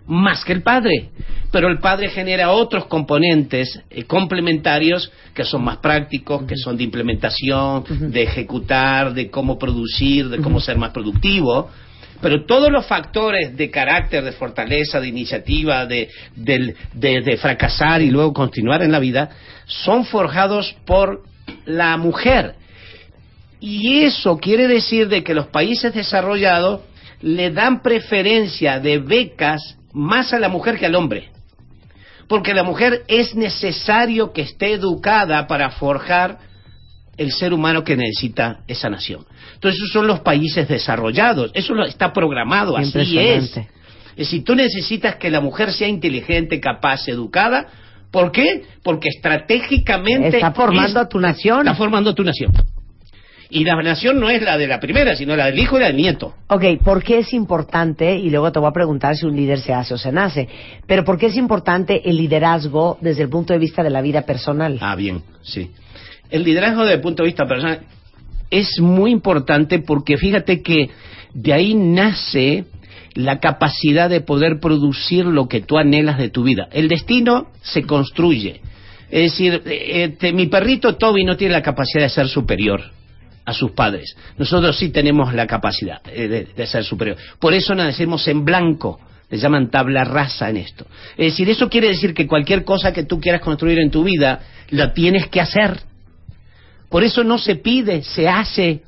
más 0.05 0.45
que 0.45 0.53
el 0.53 0.61
padre. 0.61 1.09
Pero 1.51 1.67
el 1.67 1.79
padre 1.79 2.09
genera 2.09 2.51
otros 2.51 2.85
componentes 2.85 3.81
eh, 3.89 4.03
complementarios 4.03 5.11
que 5.33 5.43
son 5.43 5.63
más 5.63 5.77
prácticos, 5.77 6.43
que 6.43 6.55
son 6.55 6.77
de 6.77 6.83
implementación, 6.83 7.83
de 8.11 8.21
ejecutar, 8.21 9.15
de 9.15 9.31
cómo 9.31 9.57
producir, 9.57 10.29
de 10.29 10.37
cómo 10.37 10.59
ser 10.59 10.77
más 10.77 10.91
productivo. 10.91 11.71
Pero 12.21 12.45
todos 12.45 12.69
los 12.71 12.85
factores 12.85 13.55
de 13.55 13.71
carácter, 13.71 14.23
de 14.23 14.33
fortaleza, 14.33 14.99
de 14.99 15.07
iniciativa, 15.07 15.85
de, 15.85 16.09
de 16.35 17.37
fracasar 17.37 18.01
y 18.01 18.09
luego 18.09 18.33
continuar 18.33 18.81
en 18.81 18.91
la 18.91 18.99
vida, 18.99 19.29
son 19.65 20.05
forjados 20.05 20.75
por 20.85 21.23
la 21.65 21.95
mujer. 21.97 22.55
Y 23.59 24.03
eso 24.03 24.37
quiere 24.37 24.67
decir 24.67 25.07
de 25.07 25.23
que 25.23 25.33
los 25.33 25.47
países 25.47 25.93
desarrollados 25.93 26.81
le 27.21 27.51
dan 27.51 27.81
preferencia 27.81 28.79
de 28.79 28.99
becas 28.99 29.77
más 29.93 30.33
a 30.33 30.39
la 30.39 30.49
mujer 30.49 30.77
que 30.77 30.85
al 30.85 30.95
hombre. 30.95 31.29
Porque 32.27 32.53
la 32.53 32.63
mujer 32.63 33.03
es 33.07 33.35
necesario 33.35 34.31
que 34.31 34.43
esté 34.43 34.73
educada 34.73 35.47
para 35.47 35.71
forjar 35.71 36.37
el 37.19 37.31
ser 37.31 37.53
humano 37.53 37.83
que 37.83 37.95
necesita 37.95 38.61
esa 38.67 38.89
nación. 38.89 39.25
Entonces, 39.53 39.79
esos 39.79 39.91
son 39.91 40.07
los 40.07 40.21
países 40.21 40.67
desarrollados. 40.67 41.51
Eso 41.53 41.75
está 41.83 42.11
programado, 42.11 42.75
así 42.75 43.19
es. 43.19 43.57
Es 43.57 44.27
decir, 44.27 44.43
tú 44.43 44.55
necesitas 44.55 45.17
que 45.17 45.29
la 45.29 45.39
mujer 45.39 45.71
sea 45.71 45.87
inteligente, 45.87 46.59
capaz, 46.59 47.07
educada, 47.07 47.67
¿Por 48.11 48.31
qué? 48.31 48.63
Porque 48.83 49.09
estratégicamente... 49.09 50.37
Está 50.37 50.51
formando 50.51 50.99
a 50.99 51.07
tu 51.07 51.19
nación. 51.19 51.59
Está 51.59 51.75
formando 51.75 52.09
a 52.09 52.15
tu 52.15 52.23
nación. 52.23 52.51
Y 53.51 53.63
la 53.63 53.75
nación 53.81 54.19
no 54.19 54.29
es 54.29 54.41
la 54.43 54.57
de 54.57 54.67
la 54.67 54.79
primera, 54.79 55.15
sino 55.15 55.35
la 55.35 55.47
del 55.47 55.57
hijo 55.57 55.77
y 55.77 55.81
la 55.81 55.87
del 55.87 55.97
nieto. 55.97 56.35
Ok, 56.47 56.63
¿por 56.83 57.03
qué 57.03 57.19
es 57.19 57.33
importante? 57.33 58.15
Y 58.17 58.29
luego 58.29 58.51
te 58.51 58.59
voy 58.59 58.69
a 58.69 58.73
preguntar 58.73 59.15
si 59.15 59.25
un 59.25 59.35
líder 59.35 59.59
se 59.59 59.73
hace 59.73 59.95
o 59.95 59.97
se 59.97 60.11
nace. 60.11 60.47
Pero 60.85 61.03
¿por 61.03 61.17
qué 61.17 61.27
es 61.27 61.35
importante 61.35 62.07
el 62.07 62.17
liderazgo 62.17 62.99
desde 63.01 63.23
el 63.23 63.29
punto 63.29 63.53
de 63.53 63.59
vista 63.59 63.81
de 63.81 63.89
la 63.89 64.01
vida 64.01 64.21
personal? 64.21 64.77
Ah, 64.81 64.95
bien, 64.95 65.23
sí. 65.41 65.71
El 66.29 66.43
liderazgo 66.43 66.81
desde 66.81 66.95
el 66.95 67.01
punto 67.01 67.23
de 67.23 67.27
vista 67.27 67.47
personal 67.47 67.81
es 68.49 68.79
muy 68.79 69.11
importante 69.11 69.79
porque 69.79 70.17
fíjate 70.17 70.61
que 70.61 70.89
de 71.33 71.53
ahí 71.53 71.73
nace 71.75 72.65
la 73.13 73.39
capacidad 73.39 74.09
de 74.09 74.21
poder 74.21 74.59
producir 74.59 75.25
lo 75.25 75.47
que 75.47 75.61
tú 75.61 75.77
anhelas 75.77 76.17
de 76.17 76.29
tu 76.29 76.43
vida. 76.43 76.67
El 76.71 76.87
destino 76.87 77.47
se 77.61 77.83
construye. 77.83 78.61
Es 79.09 79.31
decir, 79.31 79.61
este, 79.65 80.33
mi 80.33 80.47
perrito 80.47 80.95
Toby 80.95 81.23
no 81.23 81.35
tiene 81.35 81.53
la 81.53 81.63
capacidad 81.63 82.03
de 82.03 82.09
ser 82.09 82.27
superior 82.27 82.81
a 83.45 83.53
sus 83.53 83.71
padres. 83.71 84.15
Nosotros 84.37 84.77
sí 84.77 84.89
tenemos 84.89 85.33
la 85.33 85.47
capacidad 85.47 86.01
eh, 86.07 86.47
de, 86.55 86.67
ser 86.67 86.83
superior. 86.83 87.17
Por 87.39 87.53
eso 87.53 87.73
nacemos 87.73 88.27
en 88.27 88.45
blanco. 88.45 88.99
Le 89.29 89.37
llaman 89.37 89.69
tabla 89.69 90.03
rasa 90.03 90.49
en 90.49 90.57
esto. 90.57 90.87
Es 91.11 91.33
decir, 91.33 91.49
eso 91.49 91.69
quiere 91.69 91.87
decir 91.89 92.13
que 92.15 92.25
cualquier 92.25 92.63
cosa 92.63 92.91
que 92.93 93.03
tú 93.03 93.19
quieras 93.19 93.41
construir 93.41 93.77
en 93.79 93.91
tu 93.91 94.03
vida, 94.03 94.39
la 94.71 94.91
tienes 94.93 95.27
que 95.27 95.39
hacer. 95.39 95.79
Por 96.89 97.03
eso 97.03 97.23
no 97.23 97.37
se 97.37 97.55
pide, 97.55 98.03
se 98.03 98.27
hace. 98.27 98.81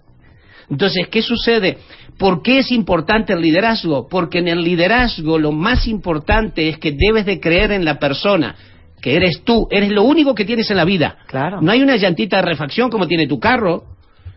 Entonces, 0.69 1.07
¿qué 1.09 1.21
sucede? 1.21 1.77
¿Por 2.17 2.41
qué 2.41 2.59
es 2.59 2.71
importante 2.71 3.33
el 3.33 3.41
liderazgo? 3.41 4.07
Porque 4.07 4.39
en 4.39 4.47
el 4.47 4.63
liderazgo 4.63 5.37
lo 5.37 5.51
más 5.51 5.87
importante 5.87 6.69
es 6.69 6.77
que 6.77 6.91
debes 6.91 7.25
de 7.25 7.39
creer 7.39 7.71
en 7.71 7.83
la 7.83 7.99
persona, 7.99 8.55
que 9.01 9.15
eres 9.15 9.43
tú, 9.43 9.67
eres 9.71 9.89
lo 9.89 10.03
único 10.03 10.35
que 10.35 10.45
tienes 10.45 10.69
en 10.71 10.77
la 10.77 10.85
vida. 10.85 11.17
Claro. 11.27 11.61
No 11.61 11.71
hay 11.71 11.81
una 11.81 11.95
llantita 11.95 12.37
de 12.37 12.43
refacción 12.43 12.89
como 12.89 13.07
tiene 13.07 13.27
tu 13.27 13.39
carro. 13.39 13.83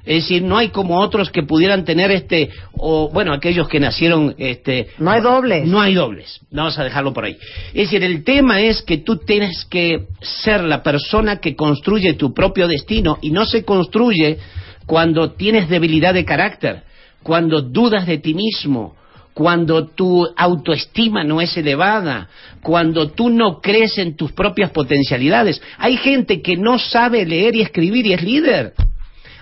Es 0.07 0.25
decir, 0.25 0.43
no 0.43 0.59
hay 0.59 0.69
como 0.69 1.01
otros 1.01 1.31
que 1.31 1.43
pudieran 1.43 1.85
tener 1.85 2.11
este, 2.11 2.51
o 2.73 3.09
bueno, 3.11 3.33
aquellos 3.33 3.69
que 3.69 3.81
nacieron, 3.81 4.35
este. 4.37 4.89
No 4.99 5.11
hay 5.11 5.23
dobles. 5.23 5.67
No 5.67 5.81
hay 5.81 5.95
dobles. 5.95 6.41
Vamos 6.51 6.79
a 6.79 6.85
dejarlo 6.85 7.15
por 7.15 7.25
ahí. 7.25 7.39
Es 7.69 7.91
decir, 7.91 8.05
el 8.05 8.23
tema 8.23 8.61
es 8.61 8.83
que 8.83 8.99
tú 8.99 9.17
tienes 9.17 9.65
que 9.65 10.07
ser 10.21 10.63
la 10.63 10.83
persona 10.83 11.39
que 11.39 11.57
construye 11.57 12.15
tu 12.15 12.35
propio 12.35 12.69
destino 12.69 13.19
y 13.23 13.31
no 13.31 13.47
se 13.47 13.65
construye 13.65 14.39
cuando 14.85 15.33
tienes 15.33 15.71
debilidad 15.71 16.13
de 16.13 16.27
carácter, 16.27 16.83
cuando 17.23 17.63
dudas 17.63 18.07
de 18.07 18.19
ti 18.19 18.35
mismo, 18.35 18.95
cuando 19.33 19.87
tu 19.89 20.27
autoestima 20.37 21.25
no 21.25 21.41
es 21.41 21.57
elevada, 21.57 22.29
cuando 22.63 23.11
tú 23.11 23.31
no 23.31 23.61
crees 23.61 23.99
en 23.99 24.17
tus 24.17 24.33
propias 24.33 24.71
potencialidades. 24.71 25.61
Hay 25.79 25.97
gente 25.97 26.43
que 26.43 26.57
no 26.57 26.79
sabe 26.79 27.25
leer 27.27 27.57
y 27.57 27.63
escribir 27.63 28.07
y 28.07 28.13
es 28.13 28.23
líder. 28.23 28.75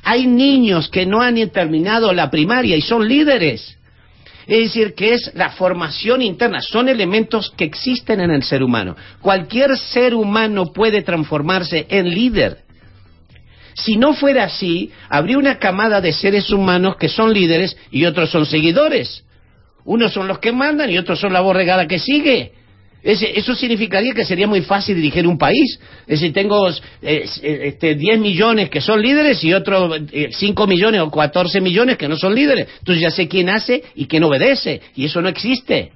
Hay 0.02 0.26
niños 0.26 0.88
que 0.88 1.06
no 1.06 1.20
han 1.22 1.36
terminado 1.50 2.12
la 2.12 2.30
primaria 2.30 2.76
y 2.76 2.82
son 2.82 3.06
líderes. 3.06 3.78
Es 4.46 4.58
decir, 4.58 4.94
que 4.94 5.14
es 5.14 5.30
la 5.34 5.50
formación 5.50 6.20
interna, 6.20 6.60
son 6.60 6.88
elementos 6.88 7.52
que 7.56 7.64
existen 7.64 8.20
en 8.20 8.32
el 8.32 8.42
ser 8.42 8.62
humano. 8.62 8.96
Cualquier 9.20 9.78
ser 9.78 10.14
humano 10.14 10.72
puede 10.72 11.02
transformarse 11.02 11.86
en 11.88 12.10
líder. 12.10 12.58
Si 13.74 13.96
no 13.96 14.14
fuera 14.14 14.44
así, 14.44 14.90
habría 15.08 15.38
una 15.38 15.58
camada 15.58 16.00
de 16.00 16.12
seres 16.12 16.50
humanos 16.50 16.96
que 16.96 17.08
son 17.08 17.32
líderes 17.32 17.76
y 17.90 18.04
otros 18.04 18.30
son 18.30 18.44
seguidores. 18.44 19.24
Unos 19.84 20.12
son 20.12 20.28
los 20.28 20.40
que 20.40 20.52
mandan 20.52 20.90
y 20.90 20.98
otros 20.98 21.20
son 21.20 21.32
la 21.32 21.40
borregada 21.40 21.86
que 21.86 21.98
sigue. 21.98 22.52
Ese- 23.02 23.36
eso 23.38 23.54
significaría 23.54 24.14
que 24.14 24.24
sería 24.24 24.46
muy 24.46 24.62
fácil 24.62 24.94
dirigir 24.94 25.26
un 25.26 25.36
país. 25.36 25.78
Es 26.06 26.20
decir, 26.20 26.32
tengo 26.32 26.68
eh, 26.70 27.24
este, 27.42 27.94
10 27.96 28.20
millones 28.20 28.70
que 28.70 28.80
son 28.80 29.02
líderes 29.02 29.42
y 29.42 29.52
otros 29.52 30.00
eh, 30.12 30.28
5 30.30 30.66
millones 30.68 31.00
o 31.00 31.10
14 31.10 31.60
millones 31.60 31.96
que 31.96 32.06
no 32.08 32.16
son 32.16 32.34
líderes. 32.34 32.68
Entonces 32.78 33.02
ya 33.02 33.10
sé 33.10 33.26
quién 33.26 33.48
hace 33.48 33.82
y 33.96 34.06
quién 34.06 34.22
obedece. 34.22 34.80
Y 34.94 35.06
eso 35.06 35.20
no 35.20 35.28
existe. 35.28 35.90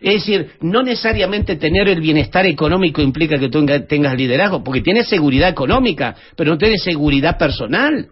Es 0.00 0.14
decir, 0.14 0.52
no 0.60 0.82
necesariamente 0.82 1.56
tener 1.56 1.88
el 1.88 2.00
bienestar 2.00 2.46
económico 2.46 3.02
implica 3.02 3.38
que 3.38 3.48
tú 3.48 3.58
tenga- 3.58 3.86
tengas 3.86 4.14
liderazgo, 4.16 4.62
porque 4.64 4.80
tienes 4.80 5.08
seguridad 5.08 5.48
económica, 5.50 6.14
pero 6.36 6.52
no 6.52 6.58
tienes 6.58 6.82
seguridad 6.82 7.36
personal. 7.36 8.06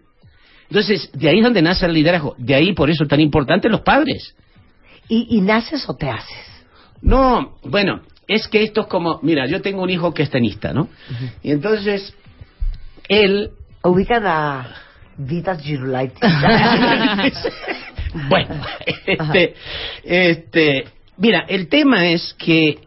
Entonces, 0.69 1.09
de 1.13 1.29
ahí 1.29 1.37
es 1.37 1.43
donde 1.43 1.61
nace 1.63 1.85
el 1.87 1.93
liderazgo. 1.93 2.35
De 2.37 2.53
ahí, 2.53 2.73
por 2.73 2.89
eso, 2.91 3.05
tan 3.07 3.19
importante 3.21 3.69
los 3.69 3.81
padres. 3.81 4.35
¿Y, 5.07 5.37
y 5.37 5.41
naces 5.41 5.87
o 5.89 5.95
te 5.95 6.07
haces? 6.09 6.37
No, 7.01 7.55
bueno, 7.63 8.01
es 8.29 8.47
que 8.47 8.63
esto 8.63 8.81
es 8.81 8.87
como, 8.87 9.19
mira, 9.23 9.47
yo 9.47 9.61
tengo 9.61 9.81
un 9.81 9.89
hijo 9.89 10.13
que 10.13 10.21
es 10.23 10.29
tenista, 10.29 10.71
¿no? 10.71 10.87
Y 11.41 11.51
entonces, 11.51 12.13
él, 13.07 13.51
Ubican 13.81 14.25
a 14.25 14.75
Vitas 15.17 15.61
Girulaitis. 15.61 16.19
bueno, 18.29 18.61
este, 19.05 19.55
este, 20.03 20.85
mira, 21.17 21.45
el 21.47 21.67
tema 21.69 22.07
es 22.07 22.35
que 22.37 22.79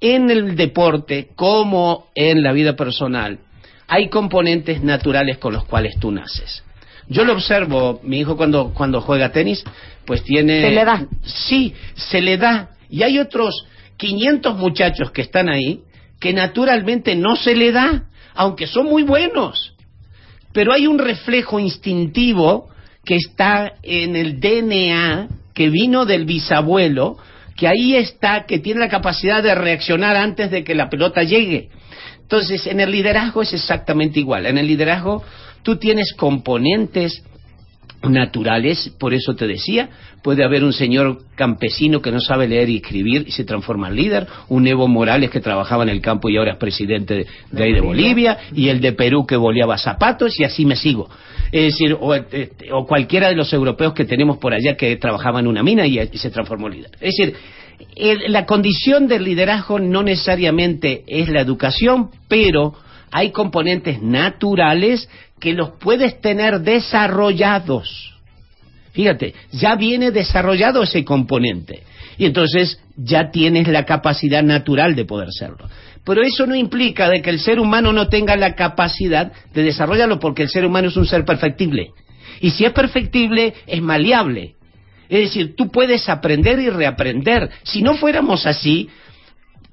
en 0.00 0.30
el 0.30 0.56
deporte, 0.56 1.28
como 1.34 2.06
en 2.14 2.42
la 2.42 2.52
vida 2.52 2.76
personal, 2.76 3.40
hay 3.88 4.08
componentes 4.08 4.82
naturales 4.82 5.38
con 5.38 5.52
los 5.52 5.64
cuales 5.64 5.98
tú 5.98 6.10
naces. 6.12 6.62
Yo 7.08 7.24
lo 7.24 7.34
observo, 7.34 8.00
mi 8.02 8.20
hijo 8.20 8.36
cuando, 8.36 8.72
cuando 8.72 9.00
juega 9.00 9.32
tenis, 9.32 9.62
pues 10.06 10.22
tiene... 10.24 10.62
Se 10.62 10.70
le 10.70 10.84
da. 10.84 11.06
Sí, 11.24 11.74
se 11.94 12.20
le 12.20 12.36
da. 12.36 12.70
Y 12.88 13.02
hay 13.02 13.18
otros 13.18 13.66
500 13.96 14.56
muchachos 14.56 15.10
que 15.10 15.22
están 15.22 15.48
ahí 15.48 15.82
que 16.20 16.32
naturalmente 16.32 17.14
no 17.14 17.36
se 17.36 17.54
le 17.54 17.72
da, 17.72 18.04
aunque 18.34 18.66
son 18.66 18.86
muy 18.86 19.02
buenos. 19.02 19.74
Pero 20.52 20.72
hay 20.72 20.86
un 20.86 20.98
reflejo 20.98 21.60
instintivo 21.60 22.68
que 23.04 23.16
está 23.16 23.74
en 23.82 24.16
el 24.16 24.40
DNA 24.40 25.28
que 25.54 25.70
vino 25.70 26.06
del 26.06 26.24
bisabuelo, 26.24 27.18
que 27.56 27.68
ahí 27.68 27.94
está, 27.94 28.44
que 28.44 28.58
tiene 28.58 28.80
la 28.80 28.88
capacidad 28.88 29.42
de 29.42 29.54
reaccionar 29.54 30.16
antes 30.16 30.50
de 30.50 30.64
que 30.64 30.74
la 30.74 30.90
pelota 30.90 31.22
llegue. 31.22 31.70
Entonces, 32.20 32.66
en 32.66 32.80
el 32.80 32.90
liderazgo 32.90 33.42
es 33.42 33.52
exactamente 33.52 34.18
igual. 34.18 34.46
En 34.46 34.58
el 34.58 34.66
liderazgo 34.66 35.22
tú 35.62 35.76
tienes 35.76 36.12
componentes 36.14 37.22
naturales, 38.02 38.92
por 38.98 39.14
eso 39.14 39.34
te 39.34 39.46
decía, 39.46 39.88
puede 40.22 40.44
haber 40.44 40.64
un 40.64 40.72
señor 40.72 41.18
campesino 41.34 42.00
que 42.00 42.10
no 42.12 42.20
sabe 42.20 42.48
leer 42.48 42.68
y 42.68 42.76
escribir 42.76 43.24
y 43.26 43.32
se 43.32 43.44
transforma 43.44 43.88
en 43.88 43.96
líder, 43.96 44.26
un 44.48 44.66
Evo 44.66 44.88
Morales 44.88 45.30
que 45.30 45.40
trabajaba 45.40 45.82
en 45.82 45.88
el 45.88 46.00
campo 46.00 46.28
y 46.28 46.36
ahora 46.36 46.52
es 46.52 46.58
presidente 46.58 47.14
de, 47.14 47.26
de 47.52 47.62
ahí 47.64 47.72
de 47.72 47.80
Bolivia, 47.80 48.38
y 48.54 48.68
el 48.68 48.80
de 48.80 48.92
Perú 48.92 49.26
que 49.26 49.36
boleaba 49.36 49.78
zapatos 49.78 50.38
y 50.38 50.44
así 50.44 50.64
me 50.64 50.76
sigo. 50.76 51.08
Es 51.52 51.72
decir, 51.72 51.96
o, 52.00 52.14
este, 52.14 52.50
o 52.72 52.86
cualquiera 52.86 53.28
de 53.28 53.36
los 53.36 53.52
europeos 53.52 53.92
que 53.94 54.04
tenemos 54.04 54.38
por 54.38 54.52
allá 54.52 54.76
que 54.76 54.96
trabajaba 54.96 55.40
en 55.40 55.46
una 55.46 55.62
mina 55.62 55.86
y, 55.86 55.98
y 56.00 56.18
se 56.18 56.30
transformó 56.30 56.66
en 56.68 56.74
líder. 56.74 56.90
Es 57.00 57.14
decir, 57.16 57.34
el- 57.94 58.32
la 58.32 58.46
condición 58.46 59.06
del 59.06 59.24
liderazgo 59.24 59.78
no 59.78 60.02
necesariamente 60.02 61.04
es 61.06 61.28
la 61.28 61.40
educación, 61.40 62.10
pero 62.28 62.74
hay 63.12 63.30
componentes 63.30 64.02
naturales 64.02 65.08
que 65.40 65.52
los 65.52 65.70
puedes 65.78 66.20
tener 66.20 66.60
desarrollados. 66.60 68.14
Fíjate, 68.92 69.34
ya 69.52 69.76
viene 69.76 70.10
desarrollado 70.10 70.82
ese 70.82 71.04
componente. 71.04 71.82
Y 72.18 72.24
entonces 72.24 72.80
ya 72.96 73.30
tienes 73.30 73.68
la 73.68 73.84
capacidad 73.84 74.42
natural 74.42 74.94
de 74.94 75.04
poder 75.04 75.28
serlo. 75.30 75.68
Pero 76.04 76.22
eso 76.22 76.46
no 76.46 76.54
implica 76.54 77.10
de 77.10 77.20
que 77.20 77.30
el 77.30 77.40
ser 77.40 77.60
humano 77.60 77.92
no 77.92 78.08
tenga 78.08 78.36
la 78.36 78.54
capacidad 78.54 79.32
de 79.52 79.62
desarrollarlo, 79.62 80.18
porque 80.18 80.44
el 80.44 80.48
ser 80.48 80.64
humano 80.64 80.88
es 80.88 80.96
un 80.96 81.06
ser 81.06 81.24
perfectible. 81.24 81.90
Y 82.40 82.50
si 82.50 82.64
es 82.64 82.72
perfectible, 82.72 83.52
es 83.66 83.82
maleable. 83.82 84.54
Es 85.08 85.20
decir, 85.20 85.54
tú 85.56 85.70
puedes 85.70 86.08
aprender 86.08 86.58
y 86.58 86.70
reaprender. 86.70 87.50
Si 87.64 87.82
no 87.82 87.94
fuéramos 87.94 88.46
así, 88.46 88.88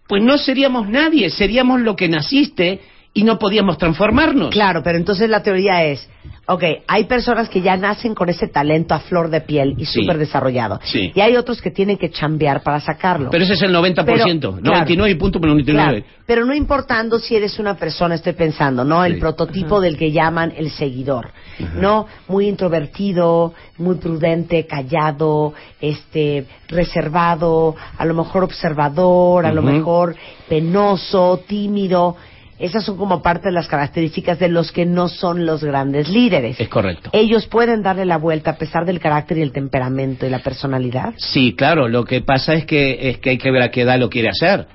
pues 0.08 0.22
no 0.22 0.38
seríamos 0.38 0.90
nadie, 0.90 1.30
seríamos 1.30 1.82
lo 1.82 1.96
que 1.96 2.10
naciste 2.10 2.82
y 3.16 3.24
no 3.24 3.38
podíamos 3.38 3.78
transformarnos. 3.78 4.50
Claro, 4.50 4.82
pero 4.84 4.98
entonces 4.98 5.30
la 5.30 5.44
teoría 5.44 5.84
es, 5.84 6.10
ok, 6.48 6.64
hay 6.88 7.04
personas 7.04 7.48
que 7.48 7.62
ya 7.62 7.78
nacen 7.78 8.16
con 8.16 8.28
ese 8.28 8.48
talento 8.48 8.96
a 8.96 9.00
flor 9.00 9.30
de 9.30 9.42
piel 9.42 9.76
y 9.78 9.86
Sí. 9.86 10.02
súper 10.02 10.18
desarrollado. 10.18 10.80
Sí. 10.84 11.12
Y 11.14 11.22
hay 11.22 11.36
otros 11.36 11.62
que 11.62 11.70
tienen 11.70 11.98
que 11.98 12.10
chambear 12.10 12.64
para 12.64 12.80
sacarlo. 12.80 13.30
Pero 13.30 13.44
ese 13.44 13.54
es 13.54 13.62
el 13.62 13.72
90%, 13.72 14.56
Pero, 14.56 14.76
99.99. 14.76 15.64
Claro, 15.74 16.04
pero 16.26 16.44
no 16.46 16.56
importando 16.56 17.20
si 17.20 17.36
eres 17.36 17.60
una 17.60 17.76
persona, 17.76 18.16
estoy 18.16 18.34
pensando, 18.34 18.84
¿no? 18.84 19.06
El 19.06 19.16
Sí. 19.16 19.20
prototipo 19.20 19.80
del 19.80 19.96
que 19.96 20.12
llaman 20.12 20.52
el 20.58 20.72
seguidor, 20.72 21.30
¿no? 21.76 22.08
Muy 22.28 22.48
introvertido, 22.48 23.54
muy 23.78 23.98
prudente, 23.98 24.66
callado, 24.66 25.54
este, 25.80 26.48
reservado, 26.68 27.76
a 27.96 28.06
lo 28.06 28.16
mejor 28.16 28.44
observador, 28.44 29.46
a 29.46 29.52
lo 29.54 29.62
mejor 29.62 30.16
penoso, 30.50 31.42
tímido. 31.48 32.16
Esas 32.64 32.86
son 32.86 32.96
como 32.96 33.22
parte 33.22 33.50
de 33.50 33.52
las 33.54 33.68
características 33.68 34.40
de 34.40 34.48
los 34.48 34.72
que 34.72 34.86
no 34.86 35.10
son 35.10 35.46
los 35.46 35.64
grandes 35.64 36.08
líderes. 36.08 36.58
Es 36.60 36.70
correcto. 36.70 37.10
Ellos 37.12 37.46
pueden 37.48 37.84
darle 37.84 38.06
la 38.06 38.18
vuelta 38.18 38.52
a 38.52 38.58
pesar 38.58 38.86
del 38.86 39.02
carácter 39.02 39.38
y 39.38 39.42
el 39.42 39.52
temperamento 39.52 40.26
y 40.26 40.30
la 40.30 40.40
personalidad. 40.40 41.14
Sí, 41.18 41.56
claro, 41.58 41.90
lo 41.90 42.06
que 42.06 42.22
pasa 42.22 42.54
es 42.54 42.66
que, 42.66 43.10
es 43.10 43.18
que 43.18 43.32
hay 43.32 43.38
que 43.38 43.52
ver 43.52 43.64
a 43.64 43.70
qué 43.70 43.82
edad 43.82 44.00
lo 44.00 44.10
quiere 44.10 44.30
hacer. 44.30 44.66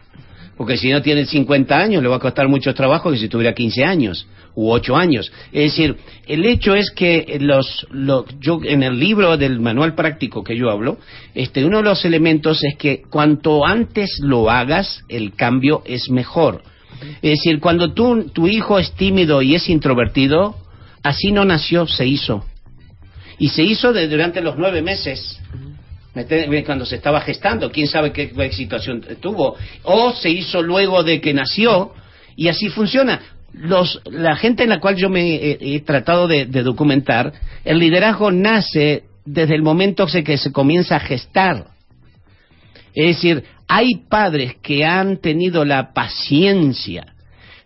Porque 0.59 0.77
si 0.77 0.91
no 0.91 1.01
tiene 1.01 1.25
50 1.25 1.75
años, 1.77 2.03
le 2.03 2.09
va 2.09 2.17
a 2.17 2.21
costar 2.21 2.47
mucho 2.49 2.75
trabajo 2.75 3.11
que 3.11 3.17
si 3.17 3.29
tuviera 3.29 3.55
15 3.55 3.85
años 3.85 4.27
u 4.55 4.71
8 4.71 4.97
años. 4.97 5.33
Es 5.53 5.73
decir, 5.73 5.97
el 6.27 6.45
hecho 6.45 6.75
es 6.75 6.91
que 6.91 7.39
los, 7.41 7.87
lo- 7.91 8.27
yo 8.41 8.59
en 8.65 8.83
el 8.83 8.99
libro 8.99 9.37
del 9.39 9.61
manual 9.61 9.95
práctico 9.95 10.43
que 10.45 10.57
yo 10.57 10.69
hablo, 10.71 10.99
este, 11.35 11.65
uno 11.65 11.79
de 11.79 11.85
los 11.85 12.05
elementos 12.05 12.63
es 12.65 12.77
que 12.77 13.03
cuanto 13.09 13.65
antes 13.65 14.19
lo 14.21 14.51
hagas, 14.51 15.05
el 15.09 15.33
cambio 15.35 15.83
es 15.87 16.11
mejor. 16.11 16.63
Es 17.23 17.31
decir, 17.39 17.61
cuando 17.61 17.93
tú, 17.93 18.31
tu 18.33 18.47
hijo 18.47 18.79
es 18.79 18.93
tímido 18.93 19.43
y 19.43 19.55
es 19.55 19.69
introvertido, 19.69 20.57
así 21.03 21.33
no 21.33 21.45
nació, 21.45 21.87
se 21.87 22.07
hizo. 22.07 22.45
Y 23.39 23.51
se 23.51 23.63
hizo 23.63 23.93
de- 23.93 24.09
durante 24.09 24.41
los 24.41 24.57
nueve 24.57 24.83
meses. 24.83 25.39
Cuando 26.67 26.85
se 26.85 26.97
estaba 26.97 27.21
gestando, 27.21 27.71
quién 27.71 27.87
sabe 27.87 28.13
qué, 28.13 28.51
situación 28.53 29.05
tuvo, 29.21 29.55
o 29.85 30.13
se 30.13 30.31
hizo 30.31 30.63
luego 30.63 31.05
de 31.05 31.21
que 31.21 31.33
nació, 31.33 31.93
y 32.35 32.49
así 32.49 32.69
funciona. 32.69 33.21
Los, 33.53 34.01
la 34.05 34.37
gente 34.37 34.65
en 34.65 34.71
la 34.71 34.81
cual 34.81 34.97
yo 34.97 35.09
me 35.09 35.37
he, 35.61 35.81
tratado 35.81 36.27
de, 36.27 36.47
de 36.47 36.63
documentar, 36.63 37.33
el 37.65 37.79
liderazgo 37.79 38.31
nace 38.33 39.05
desde 39.25 39.55
el 39.55 39.63
momento 39.63 40.07
que 40.07 40.39
se 40.39 40.51
comienza 40.53 40.97
a 40.97 41.01
gestar. 41.01 41.67
Es 42.95 43.17
decir, 43.17 43.45
hay 43.67 43.97
padres 44.09 44.57
que 44.63 44.85
han 44.85 45.19
tenido 45.19 45.65
la 45.65 45.93
paciencia 45.93 47.15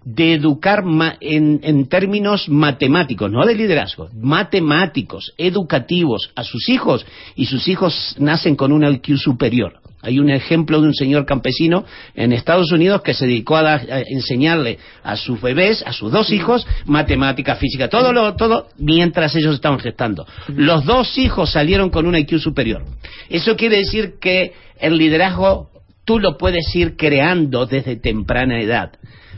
de 0.04 0.34
educar 0.34 0.82
en, 1.20 1.60
en, 1.62 1.86
términos 1.86 2.48
matemáticos, 2.48 3.30
no 3.30 3.46
de 3.46 3.54
liderazgo, 3.54 4.08
matemáticos, 4.20 5.32
educativos 5.38 6.30
a 6.34 6.42
sus 6.42 6.68
hijos 6.68 7.06
y 7.36 7.46
sus 7.46 7.68
hijos 7.68 8.16
nacen 8.18 8.56
con 8.56 8.72
un 8.72 8.84
IQ 8.84 9.16
superior. 9.16 9.81
Hay 10.02 10.18
un 10.18 10.30
ejemplo 10.30 10.80
de 10.80 10.88
un 10.88 10.94
señor 10.94 11.24
campesino 11.24 11.84
en 12.14 12.32
Estados 12.32 12.72
Unidos 12.72 13.02
que 13.02 13.14
se 13.14 13.26
dedicó 13.26 13.56
a, 13.56 13.80
enseñarle 14.08 14.78
a 15.04 15.16
sus 15.16 15.40
bebés, 15.40 15.82
a 15.86 15.92
sus 15.92 16.10
dos 16.10 16.30
hijos, 16.32 16.66
matemática, 16.86 17.54
física, 17.54 17.88
todo 17.88 18.12
lo, 18.12 18.34
todo 18.34 18.68
mientras 18.78 19.34
ellos 19.36 19.54
estaban 19.54 19.78
gestando. 19.78 20.26
Los 20.48 20.84
dos 20.84 21.16
hijos 21.18 21.52
salieron 21.52 21.90
con 21.90 22.06
un 22.06 22.16
IQ 22.16 22.40
superior. 22.40 22.84
Eso 23.30 23.56
quiere 23.56 23.78
decir 23.78 24.14
que 24.20 24.52
el 24.80 24.98
liderazgo 24.98 25.70
tú 26.04 26.18
lo 26.18 26.36
puedes 26.36 26.74
ir 26.74 26.96
creando 26.96 27.66
desde 27.66 27.94
temprana 27.96 28.60
edad 28.60 28.92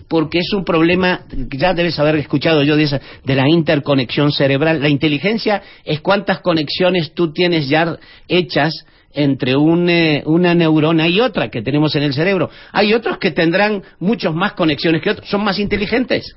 porque 0.09 0.39
es 0.39 0.53
un 0.53 0.65
problema, 0.65 1.23
ya 1.51 1.73
debes 1.75 1.99
haber 1.99 2.17
escuchado 2.17 2.63
yo 2.63 2.77
de, 2.77 2.85
esa, 2.85 3.01
de 3.25 3.35
la 3.35 3.49
interconexión 3.49 4.33
cerebral. 4.33 4.81
La 4.83 4.89
inteligencia 4.89 5.63
es 5.83 6.01
cuántas 6.01 6.41
conexiones 6.41 7.15
tú 7.15 7.33
tienes 7.33 7.69
ya 7.69 7.97
hechas 8.29 8.85
entre 9.15 9.53
eh, 9.53 10.23
una 10.27 10.55
neurona 10.55 11.09
y 11.09 11.21
otra 11.21 11.49
que 11.49 11.63
tenemos 11.63 11.95
en 11.97 12.03
el 12.03 12.15
cerebro. 12.15 12.51
Hay 12.73 12.93
otros 12.93 13.19
que 13.19 13.31
tendrán 13.31 13.83
muchas 14.01 14.35
más 14.35 14.53
conexiones 14.53 15.03
que 15.03 15.11
otros, 15.11 15.29
son 15.29 15.45
más 15.45 15.59
inteligentes. 15.59 16.37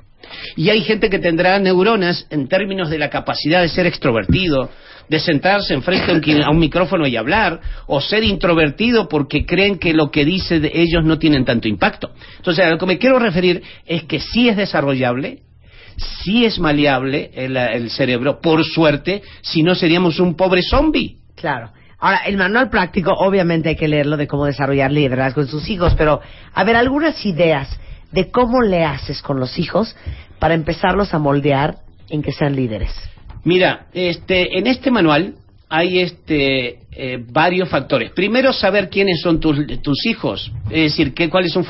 Y 0.55 0.69
hay 0.69 0.81
gente 0.81 1.10
que 1.10 1.19
tendrá 1.19 1.57
neuronas 1.60 2.27
en 2.29 2.48
términos 2.48 2.89
de 2.89 2.98
la 2.98 3.10
capacidad 3.10 3.62
de 3.62 3.69
ser 3.69 3.86
extrovertido, 3.86 4.69
de 5.07 5.19
sentarse 5.19 5.74
enfrente 5.74 6.43
a 6.43 6.50
un 6.50 6.60
micrófono 6.60 7.07
y 7.07 7.15
hablar, 7.15 7.62
o 7.86 8.01
ser 8.01 8.24
introvertido 8.24 9.07
porque 9.07 9.46
creen 9.46 9.79
que 9.79 9.93
lo 9.93 10.12
que 10.12 10.25
dice 10.25 10.60
ellos 10.74 11.03
no 11.05 11.17
tienen 11.17 11.46
tanto 11.46 11.67
impacto. 11.67 12.12
Entonces, 12.38 12.65
a 12.65 12.69
lo 12.69 12.77
que 12.77 12.86
me 12.86 12.98
quiero 12.98 13.19
referir 13.19 13.62
es 13.86 14.03
que 14.03 14.19
sí 14.19 14.50
es 14.50 14.57
desarrollable, 14.57 15.39
sí 16.24 16.46
es 16.46 16.60
maleable 16.60 17.31
el, 17.34 17.55
el 17.55 17.89
cerebro, 17.89 18.39
por 18.41 18.63
suerte, 18.65 19.22
si 19.41 19.63
no 19.63 19.75
seríamos 19.75 20.19
un 20.19 20.36
pobre 20.36 20.62
zombie. 20.62 21.17
Claro. 21.36 21.72
Ahora, 21.99 22.19
el 22.25 22.37
manual 22.37 22.69
práctico, 22.69 23.11
obviamente 23.11 23.69
hay 23.69 23.75
que 23.75 23.87
leerlo 23.87 24.17
de 24.17 24.27
cómo 24.27 24.45
desarrollar 24.45 24.91
liderazgo 24.91 25.41
en 25.41 25.47
sus 25.47 25.67
hijos, 25.69 25.95
pero 25.95 26.21
a 26.53 26.63
ver, 26.63 26.75
algunas 26.75 27.25
ideas 27.25 27.69
de 28.11 28.29
cómo 28.29 28.61
le 28.61 28.83
haces 28.83 29.21
con 29.21 29.39
los 29.39 29.57
hijos 29.57 29.95
para 30.39 30.53
empezarlos 30.53 31.13
a 31.13 31.19
moldear 31.19 31.77
en 32.09 32.21
que 32.21 32.31
sean 32.31 32.55
líderes. 32.55 32.93
Mira, 33.43 33.87
este, 33.93 34.57
en 34.57 34.67
este 34.67 34.91
manual 34.91 35.35
hay 35.69 35.99
este, 35.99 36.79
eh, 36.91 37.17
varios 37.29 37.67
factores. 37.69 38.11
Primero, 38.11 38.53
saber 38.53 38.89
quiénes 38.89 39.21
son 39.21 39.39
tus, 39.39 39.57
tus 39.81 40.05
hijos, 40.05 40.51
es 40.65 40.91
decir, 40.91 41.13
qué, 41.13 41.29
cuáles 41.29 41.51
son 41.51 41.65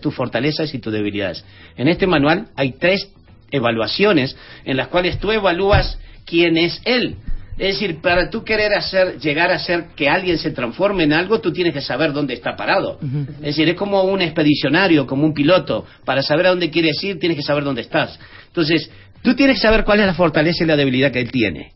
tus 0.00 0.14
fortalezas 0.14 0.74
y 0.74 0.78
tus 0.78 0.92
debilidades. 0.92 1.44
En 1.76 1.88
este 1.88 2.06
manual 2.06 2.48
hay 2.56 2.72
tres 2.72 3.10
evaluaciones 3.50 4.36
en 4.64 4.76
las 4.76 4.88
cuales 4.88 5.18
tú 5.18 5.30
evalúas 5.32 5.98
quién 6.26 6.56
es 6.56 6.82
él. 6.84 7.16
Es 7.58 7.74
decir, 7.74 8.00
para 8.00 8.30
tú 8.30 8.44
querer 8.44 8.72
hacer, 8.72 9.18
llegar 9.18 9.50
a 9.50 9.56
hacer 9.56 9.88
que 9.96 10.08
alguien 10.08 10.38
se 10.38 10.52
transforme 10.52 11.02
en 11.02 11.12
algo, 11.12 11.40
tú 11.40 11.52
tienes 11.52 11.74
que 11.74 11.80
saber 11.80 12.12
dónde 12.12 12.34
está 12.34 12.54
parado. 12.54 13.00
Es 13.38 13.56
decir, 13.56 13.68
es 13.68 13.74
como 13.74 14.02
un 14.04 14.22
expedicionario, 14.22 15.06
como 15.06 15.24
un 15.24 15.34
piloto. 15.34 15.84
Para 16.04 16.22
saber 16.22 16.46
a 16.46 16.50
dónde 16.50 16.70
quieres 16.70 17.02
ir, 17.02 17.18
tienes 17.18 17.36
que 17.36 17.42
saber 17.42 17.64
dónde 17.64 17.80
estás. 17.80 18.18
Entonces, 18.46 18.88
tú 19.22 19.34
tienes 19.34 19.56
que 19.56 19.62
saber 19.62 19.84
cuál 19.84 19.98
es 19.98 20.06
la 20.06 20.14
fortaleza 20.14 20.62
y 20.62 20.68
la 20.68 20.76
debilidad 20.76 21.10
que 21.10 21.20
él 21.20 21.32
tiene. 21.32 21.72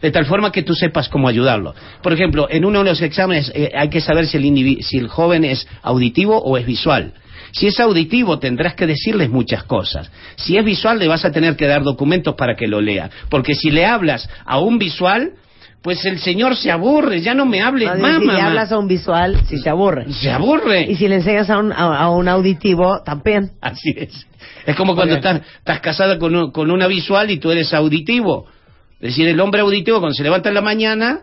De 0.00 0.10
tal 0.12 0.26
forma 0.26 0.52
que 0.52 0.62
tú 0.62 0.74
sepas 0.74 1.08
cómo 1.08 1.26
ayudarlo. 1.26 1.74
Por 2.02 2.12
ejemplo, 2.12 2.46
en 2.48 2.64
uno 2.64 2.80
de 2.80 2.90
los 2.90 3.02
exámenes 3.02 3.50
eh, 3.54 3.70
hay 3.74 3.88
que 3.88 4.00
saber 4.00 4.26
si 4.26 4.36
el, 4.36 4.84
si 4.84 4.98
el 4.98 5.08
joven 5.08 5.44
es 5.44 5.66
auditivo 5.82 6.38
o 6.38 6.56
es 6.56 6.66
visual. 6.66 7.12
Si 7.54 7.68
es 7.68 7.78
auditivo, 7.78 8.40
tendrás 8.40 8.74
que 8.74 8.84
decirles 8.84 9.30
muchas 9.30 9.62
cosas. 9.62 10.10
Si 10.36 10.56
es 10.56 10.64
visual, 10.64 10.98
le 10.98 11.06
vas 11.06 11.24
a 11.24 11.30
tener 11.30 11.54
que 11.54 11.66
dar 11.68 11.84
documentos 11.84 12.34
para 12.34 12.56
que 12.56 12.66
lo 12.66 12.80
lea. 12.80 13.08
Porque 13.30 13.54
si 13.54 13.70
le 13.70 13.86
hablas 13.86 14.28
a 14.44 14.58
un 14.58 14.76
visual, 14.76 15.34
pues 15.80 16.04
el 16.04 16.18
señor 16.18 16.56
se 16.56 16.72
aburre, 16.72 17.20
ya 17.20 17.32
no 17.32 17.46
me 17.46 17.62
hable 17.62 17.86
más. 17.94 18.18
Si 18.20 18.26
le 18.26 18.40
hablas 18.40 18.72
a 18.72 18.78
un 18.78 18.88
visual, 18.88 19.40
si 19.46 19.58
se 19.58 19.70
aburre. 19.70 20.12
Se 20.12 20.32
aburre. 20.32 20.82
Y 20.90 20.96
si 20.96 21.06
le 21.06 21.16
enseñas 21.16 21.48
a 21.48 21.58
un, 21.58 21.72
a, 21.72 22.10
un 22.10 22.26
auditivo, 22.26 23.02
también. 23.04 23.52
Así 23.60 23.94
es. 23.96 24.26
Es 24.66 24.74
como 24.74 24.96
cuando 24.96 25.14
estás, 25.14 25.42
estás 25.58 25.80
casada 25.80 26.18
con, 26.18 26.50
con 26.50 26.72
una 26.72 26.88
visual 26.88 27.30
y 27.30 27.38
tú 27.38 27.52
eres 27.52 27.72
auditivo. 27.72 28.46
Es 28.94 29.10
decir, 29.10 29.28
el 29.28 29.38
hombre 29.38 29.60
auditivo 29.60 30.00
cuando 30.00 30.14
se 30.14 30.24
levanta 30.24 30.48
en 30.48 30.56
la 30.56 30.60
mañana, 30.60 31.20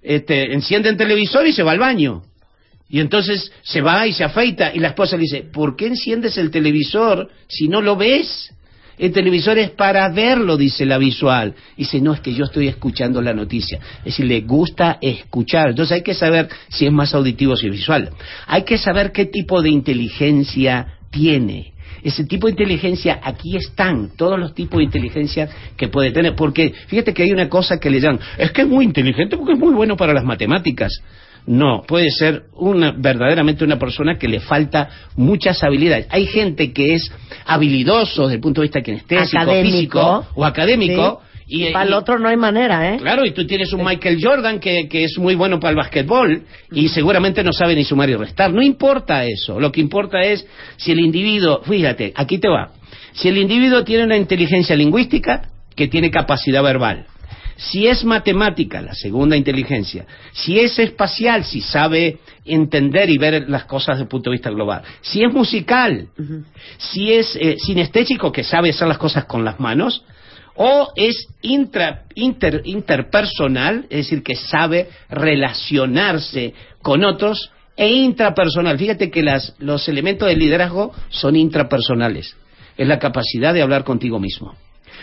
este, 0.00 0.52
enciende 0.52 0.90
el 0.90 0.96
televisor 0.96 1.44
y 1.46 1.52
se 1.52 1.64
va 1.64 1.72
al 1.72 1.80
baño. 1.80 2.22
Y 2.92 3.00
entonces 3.00 3.50
se 3.62 3.80
va 3.80 4.06
y 4.06 4.12
se 4.12 4.22
afeita 4.22 4.70
y 4.74 4.78
la 4.78 4.88
esposa 4.88 5.16
le 5.16 5.22
dice, 5.22 5.44
¿por 5.50 5.76
qué 5.76 5.86
enciendes 5.86 6.36
el 6.36 6.50
televisor 6.50 7.30
si 7.48 7.66
no 7.66 7.80
lo 7.80 7.96
ves? 7.96 8.52
El 8.98 9.12
televisor 9.12 9.56
es 9.56 9.70
para 9.70 10.06
verlo, 10.10 10.58
dice 10.58 10.84
la 10.84 10.98
visual. 10.98 11.54
Dice, 11.74 12.02
no, 12.02 12.12
es 12.12 12.20
que 12.20 12.34
yo 12.34 12.44
estoy 12.44 12.68
escuchando 12.68 13.22
la 13.22 13.32
noticia. 13.32 13.80
Es 14.00 14.04
decir, 14.04 14.26
le 14.26 14.42
gusta 14.42 14.98
escuchar. 15.00 15.70
Entonces 15.70 15.92
hay 15.92 16.02
que 16.02 16.12
saber 16.12 16.50
si 16.68 16.84
es 16.84 16.92
más 16.92 17.14
auditivo 17.14 17.54
o 17.54 17.56
si 17.56 17.70
visual. 17.70 18.10
Hay 18.46 18.64
que 18.64 18.76
saber 18.76 19.10
qué 19.10 19.24
tipo 19.24 19.62
de 19.62 19.70
inteligencia 19.70 20.98
tiene. 21.10 21.72
Ese 22.02 22.24
tipo 22.24 22.46
de 22.46 22.50
inteligencia, 22.50 23.20
aquí 23.22 23.56
están 23.56 24.10
todos 24.18 24.38
los 24.38 24.54
tipos 24.54 24.76
de 24.76 24.84
inteligencia 24.84 25.48
que 25.78 25.88
puede 25.88 26.10
tener. 26.10 26.34
Porque 26.36 26.74
fíjate 26.88 27.14
que 27.14 27.22
hay 27.22 27.32
una 27.32 27.48
cosa 27.48 27.80
que 27.80 27.88
le 27.88 28.00
llaman, 28.00 28.20
es 28.36 28.52
que 28.52 28.62
es 28.62 28.68
muy 28.68 28.84
inteligente 28.84 29.38
porque 29.38 29.54
es 29.54 29.58
muy 29.58 29.72
bueno 29.72 29.96
para 29.96 30.12
las 30.12 30.24
matemáticas. 30.24 30.92
No, 31.46 31.82
puede 31.82 32.10
ser 32.10 32.44
una, 32.54 32.92
verdaderamente 32.92 33.64
una 33.64 33.78
persona 33.78 34.16
que 34.16 34.28
le 34.28 34.40
falta 34.40 34.88
muchas 35.16 35.62
habilidades. 35.64 36.06
Hay 36.10 36.26
gente 36.26 36.72
que 36.72 36.94
es 36.94 37.10
habilidoso 37.44 38.22
desde 38.22 38.36
el 38.36 38.40
punto 38.40 38.60
de 38.60 38.66
vista 38.66 38.80
kinestésico, 38.80 39.52
físico 39.62 40.26
o 40.34 40.44
académico. 40.44 41.22
Y, 41.48 41.70
para 41.70 41.84
el 41.84 41.92
otro 41.92 42.18
no 42.18 42.28
hay 42.28 42.36
manera, 42.36 42.94
¿eh? 42.94 42.98
Claro, 42.98 43.26
y 43.26 43.32
tú 43.32 43.46
tienes 43.46 43.72
un 43.74 43.84
Michael 43.84 44.18
Jordan 44.22 44.58
que, 44.58 44.88
que 44.88 45.04
es 45.04 45.18
muy 45.18 45.34
bueno 45.34 45.60
para 45.60 45.70
el 45.70 45.76
básquetbol 45.76 46.44
y 46.70 46.88
seguramente 46.88 47.42
no 47.42 47.52
sabe 47.52 47.74
ni 47.74 47.84
sumar 47.84 48.08
y 48.08 48.14
restar. 48.14 48.52
No 48.52 48.62
importa 48.62 49.24
eso. 49.24 49.60
Lo 49.60 49.70
que 49.70 49.80
importa 49.80 50.22
es 50.22 50.46
si 50.76 50.92
el 50.92 51.00
individuo, 51.00 51.60
fíjate, 51.62 52.12
aquí 52.14 52.38
te 52.38 52.48
va. 52.48 52.70
Si 53.12 53.28
el 53.28 53.36
individuo 53.36 53.84
tiene 53.84 54.04
una 54.04 54.16
inteligencia 54.16 54.74
lingüística 54.76 55.42
que 55.76 55.88
tiene 55.88 56.10
capacidad 56.10 56.62
verbal, 56.62 57.06
si 57.70 57.86
es 57.86 58.04
matemática, 58.04 58.82
la 58.82 58.92
segunda 58.92 59.36
inteligencia. 59.36 60.04
Si 60.32 60.58
es 60.58 60.80
espacial, 60.80 61.44
si 61.44 61.60
sabe 61.60 62.18
entender 62.44 63.08
y 63.08 63.18
ver 63.18 63.48
las 63.48 63.66
cosas 63.66 63.94
desde 63.96 64.02
el 64.02 64.08
punto 64.08 64.30
de 64.30 64.34
vista 64.34 64.50
global. 64.50 64.82
Si 65.00 65.22
es 65.22 65.32
musical, 65.32 66.08
si 66.78 67.12
es 67.12 67.36
eh, 67.36 67.56
sinestésico, 67.58 68.32
que 68.32 68.42
sabe 68.42 68.70
hacer 68.70 68.88
las 68.88 68.98
cosas 68.98 69.26
con 69.26 69.44
las 69.44 69.60
manos. 69.60 70.04
O 70.56 70.88
es 70.96 71.28
interpersonal, 72.14 73.86
es 73.88 73.96
decir, 74.06 74.22
que 74.24 74.34
sabe 74.34 74.90
relacionarse 75.08 76.52
con 76.82 77.04
otros 77.04 77.52
e 77.76 77.88
intrapersonal. 77.88 78.76
Fíjate 78.76 79.08
que 79.10 79.24
los 79.58 79.88
elementos 79.88 80.28
del 80.28 80.40
liderazgo 80.40 80.92
son 81.10 81.36
intrapersonales. 81.36 82.36
Es 82.76 82.88
la 82.88 82.98
capacidad 82.98 83.54
de 83.54 83.62
hablar 83.62 83.84
contigo 83.84 84.18
mismo. 84.18 84.56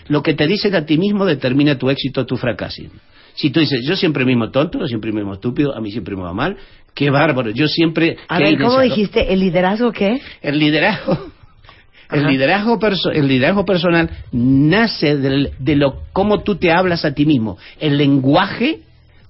Lo 0.09 0.21
que 0.21 0.33
te 0.33 0.45
dices 0.47 0.73
a 0.73 0.85
ti 0.85 0.97
mismo 0.97 1.25
determina 1.25 1.77
tu 1.77 1.89
éxito 1.89 2.21
o 2.21 2.25
tu 2.25 2.35
fracaso. 2.35 2.83
Si 3.35 3.51
tú 3.51 3.61
dices, 3.61 3.85
yo 3.87 3.95
siempre 3.95 4.25
mismo 4.25 4.49
tonto, 4.49 4.79
yo 4.79 4.87
siempre 4.87 5.11
mismo 5.11 5.33
estúpido, 5.33 5.73
a 5.73 5.79
mí 5.79 5.91
siempre 5.91 6.15
me 6.15 6.23
va 6.23 6.33
mal, 6.33 6.57
qué 6.93 7.09
bárbaro, 7.09 7.51
yo 7.51 7.67
siempre... 7.67 8.17
A 8.27 8.39
ver, 8.39 8.57
¿cómo 8.57 8.81
dijiste? 8.81 9.31
¿El 9.31 9.39
liderazgo 9.39 9.91
qué? 9.91 10.19
El 10.41 10.59
liderazgo... 10.59 11.17
El 12.11 12.25
liderazgo, 12.25 12.79
el 13.13 13.27
liderazgo 13.27 13.65
personal 13.65 14.09
nace 14.31 15.15
de 15.15 15.75
lo 15.75 15.99
cómo 16.11 16.41
tú 16.41 16.55
te 16.55 16.71
hablas 16.71 17.05
a 17.05 17.13
ti 17.13 17.23
mismo, 17.23 17.59
el 17.79 17.99
lenguaje 17.99 18.79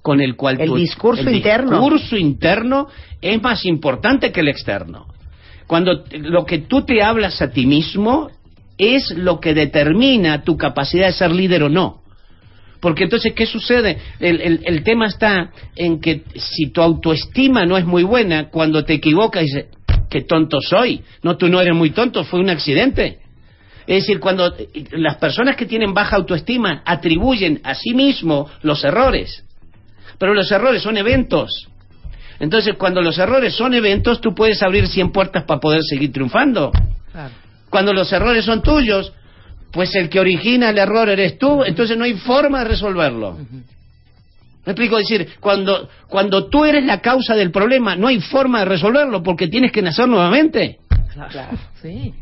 con 0.00 0.22
el 0.22 0.34
cual 0.34 0.58
el 0.58 0.74
discurso 0.74 1.28
interno. 1.28 1.72
El 1.72 1.78
discurso 1.78 2.16
interno 2.16 2.88
es 3.20 3.42
más 3.42 3.66
importante 3.66 4.32
que 4.32 4.40
el 4.40 4.48
externo. 4.48 5.06
Cuando 5.66 6.04
lo 6.10 6.46
que 6.46 6.60
tú 6.60 6.82
te 6.82 7.02
hablas 7.02 7.42
a 7.42 7.50
ti 7.50 7.66
mismo 7.66 8.30
es 8.80 9.10
lo 9.10 9.40
que 9.40 9.52
determina 9.52 10.42
tu 10.42 10.56
capacidad 10.56 11.06
de 11.06 11.12
ser 11.12 11.32
líder 11.32 11.64
o 11.64 11.68
no. 11.68 12.00
Porque 12.80 13.04
entonces, 13.04 13.34
¿qué 13.34 13.44
sucede? 13.44 13.98
El, 14.18 14.82
tema 14.84 15.06
está 15.06 15.50
en 15.76 16.00
que 16.00 16.22
si 16.34 16.70
tu 16.70 16.80
autoestima 16.80 17.66
no 17.66 17.76
es 17.76 17.84
muy 17.84 18.02
buena, 18.02 18.48
cuando 18.48 18.84
te 18.84 18.94
equivocas 18.94 19.42
dices, 19.42 19.66
qué 20.08 20.22
tonto 20.22 20.60
soy. 20.62 21.02
No, 21.22 21.36
tú 21.36 21.48
no 21.48 21.60
eres 21.60 21.74
muy 21.74 21.90
tonto, 21.90 22.24
fue 22.24 22.40
un 22.40 22.48
accidente. 22.48 23.18
Es 23.86 24.04
decir, 24.04 24.18
cuando 24.18 24.54
las 24.92 25.16
personas 25.16 25.56
que 25.56 25.66
tienen 25.66 25.92
baja 25.92 26.16
autoestima 26.16 26.82
atribuyen 26.86 27.60
a 27.64 27.74
sí 27.74 27.92
mismo 27.92 28.48
los 28.62 28.82
errores, 28.82 29.44
pero 30.18 30.32
los 30.32 30.50
errores 30.50 30.82
son 30.82 30.96
eventos. 30.96 31.68
Entonces, 32.38 32.76
cuando 32.78 33.02
los 33.02 33.18
errores 33.18 33.54
son 33.54 33.74
eventos, 33.74 34.22
tú 34.22 34.34
puedes 34.34 34.62
abrir 34.62 34.86
100 34.86 35.12
puertas 35.12 35.44
para 35.44 35.60
poder 35.60 35.82
seguir 35.82 36.12
triunfando. 36.12 36.72
Claro. 37.12 37.34
Cuando 37.70 37.92
los 37.92 38.12
errores 38.12 38.44
son 38.44 38.62
tuyos, 38.62 39.12
pues 39.72 39.94
el 39.94 40.08
que 40.08 40.20
origina 40.20 40.70
el 40.70 40.78
error 40.78 41.08
eres 41.08 41.38
tú, 41.38 41.62
entonces 41.64 41.96
no 41.96 42.04
hay 42.04 42.14
forma 42.14 42.58
de 42.60 42.64
resolverlo. 42.66 43.38
¿Me 44.66 44.72
explico? 44.72 44.98
Decir, 44.98 45.28
cuando, 45.40 45.88
cuando 46.08 46.48
tú 46.48 46.64
eres 46.64 46.84
la 46.84 47.00
causa 47.00 47.34
del 47.34 47.50
problema, 47.50 47.96
no 47.96 48.08
hay 48.08 48.20
forma 48.20 48.58
de 48.60 48.64
resolverlo 48.66 49.22
porque 49.22 49.48
tienes 49.48 49.72
que 49.72 49.80
nacer 49.82 50.06
nuevamente. 50.08 50.78
Claro, 51.14 51.56
sí. 51.80 52.12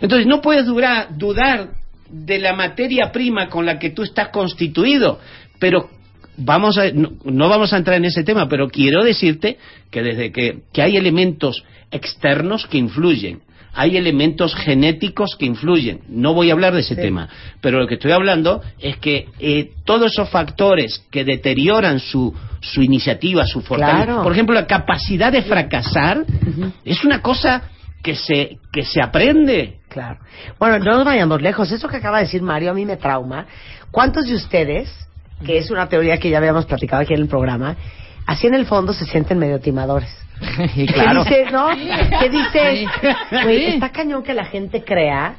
Entonces 0.00 0.26
no 0.26 0.40
puedes 0.40 0.66
durar- 0.66 1.08
dudar 1.16 1.70
de 2.08 2.38
la 2.38 2.52
materia 2.54 3.10
prima 3.12 3.48
con 3.48 3.66
la 3.66 3.78
que 3.78 3.90
tú 3.90 4.02
estás 4.02 4.28
constituido, 4.28 5.18
pero 5.58 5.90
vamos 6.36 6.78
a, 6.78 6.90
no, 6.90 7.12
no 7.24 7.48
vamos 7.48 7.72
a 7.72 7.76
entrar 7.78 7.96
en 7.96 8.04
ese 8.06 8.24
tema, 8.24 8.48
pero 8.48 8.68
quiero 8.68 9.02
decirte 9.04 9.58
que 9.90 10.02
desde 10.02 10.32
que, 10.32 10.60
que 10.72 10.82
hay 10.82 10.96
elementos 10.96 11.64
externos 11.90 12.66
que 12.66 12.78
influyen, 12.78 13.40
hay 13.74 13.96
elementos 13.96 14.54
genéticos 14.54 15.36
que 15.38 15.46
influyen. 15.46 16.00
No 16.08 16.34
voy 16.34 16.50
a 16.50 16.52
hablar 16.54 16.74
de 16.74 16.80
ese 16.80 16.96
tema, 16.96 17.28
pero 17.60 17.78
lo 17.78 17.86
que 17.86 17.94
estoy 17.94 18.12
hablando 18.12 18.62
es 18.78 18.96
que 18.98 19.28
eh, 19.38 19.70
todos 19.84 20.12
esos 20.12 20.28
factores 20.30 21.04
que 21.10 21.24
deterioran 21.24 22.00
su, 22.00 22.34
su 22.60 22.82
iniciativa, 22.82 23.46
su 23.46 23.60
fortaleza, 23.60 24.04
Claro. 24.04 24.22
por 24.22 24.32
ejemplo, 24.32 24.54
la 24.54 24.66
capacidad 24.66 25.30
de 25.32 25.42
fracasar, 25.42 26.24
es 26.84 27.04
una 27.04 27.22
cosa 27.22 27.62
que 28.02 28.14
se, 28.16 28.58
que 28.72 28.82
se 28.84 29.00
aprende. 29.02 29.78
Claro. 29.88 30.20
Bueno, 30.58 30.78
no 30.78 30.92
nos 30.96 31.04
vayamos 31.04 31.42
lejos. 31.42 31.70
Eso 31.70 31.88
que 31.88 31.96
acaba 31.96 32.18
de 32.18 32.24
decir 32.24 32.42
Mario 32.42 32.70
a 32.70 32.74
mí 32.74 32.84
me 32.86 32.96
trauma. 32.96 33.46
¿Cuántos 33.90 34.26
de 34.26 34.34
ustedes, 34.34 34.88
que 35.44 35.58
es 35.58 35.70
una 35.70 35.88
teoría 35.88 36.16
que 36.18 36.30
ya 36.30 36.38
habíamos 36.38 36.64
platicado 36.66 37.02
aquí 37.02 37.12
en 37.14 37.20
el 37.20 37.28
programa, 37.28 37.76
así 38.26 38.46
en 38.46 38.54
el 38.54 38.66
fondo 38.66 38.92
se 38.92 39.04
sienten 39.04 39.38
medio 39.38 39.58
timadores? 39.60 40.08
Claro. 40.94 41.24
dices, 41.24 41.52
¿no? 41.52 41.68
Que 41.68 42.28
dices, 42.30 42.88
güey, 43.44 43.64
está 43.66 43.90
cañón 43.90 44.22
que 44.22 44.34
la 44.34 44.44
gente 44.46 44.82
crea 44.84 45.36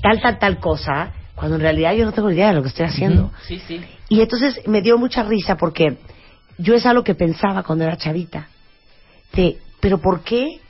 tal, 0.00 0.20
tal, 0.20 0.38
tal 0.38 0.58
cosa, 0.58 1.12
cuando 1.34 1.56
en 1.56 1.62
realidad 1.62 1.92
yo 1.94 2.04
no 2.04 2.12
tengo 2.12 2.30
idea 2.30 2.48
de 2.48 2.54
lo 2.54 2.62
que 2.62 2.68
estoy 2.68 2.86
haciendo. 2.86 3.30
Sí, 3.46 3.60
sí. 3.66 3.80
Y 4.08 4.20
entonces 4.20 4.66
me 4.66 4.80
dio 4.82 4.98
mucha 4.98 5.22
risa 5.22 5.56
porque 5.56 5.96
yo 6.58 6.74
es 6.74 6.84
algo 6.86 7.02
que 7.04 7.14
pensaba 7.14 7.62
cuando 7.62 7.84
era 7.84 7.96
chavita. 7.96 8.48
De, 9.32 9.58
pero 9.80 9.98
¿por 9.98 10.22
qué 10.22 10.60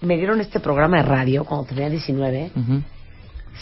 me 0.00 0.16
dieron 0.16 0.40
este 0.40 0.60
programa 0.60 0.98
de 0.98 1.02
radio 1.04 1.44
cuando 1.44 1.66
tenía 1.66 1.88
19? 1.88 2.52
Ujú, 2.54 2.82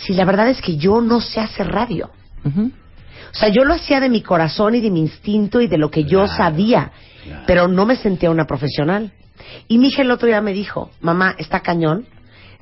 Si 0.04 0.14
la 0.14 0.24
verdad 0.24 0.48
es 0.48 0.60
que 0.60 0.76
yo 0.76 1.00
no 1.00 1.20
sé 1.20 1.40
hacer 1.40 1.68
radio. 1.68 2.10
O 2.44 3.38
sea, 3.38 3.48
yo 3.48 3.64
lo 3.64 3.74
hacía 3.74 4.00
de 4.00 4.08
mi 4.08 4.22
corazón 4.22 4.74
y 4.76 4.80
de 4.80 4.90
mi 4.90 5.00
instinto 5.00 5.60
y 5.60 5.66
de 5.66 5.78
lo 5.78 5.90
que 5.90 6.04
yo 6.04 6.26
sabía, 6.28 6.90
claro. 7.24 7.42
pero 7.46 7.68
no 7.68 7.84
me 7.84 7.96
sentía 7.96 8.30
una 8.30 8.44
profesional. 8.46 9.12
Y 9.68 9.78
mi 9.78 9.88
hija 9.88 10.02
el 10.02 10.10
otro 10.10 10.26
día 10.26 10.40
me 10.40 10.52
dijo, 10.52 10.90
mamá, 11.00 11.34
está 11.38 11.60
cañón, 11.60 12.06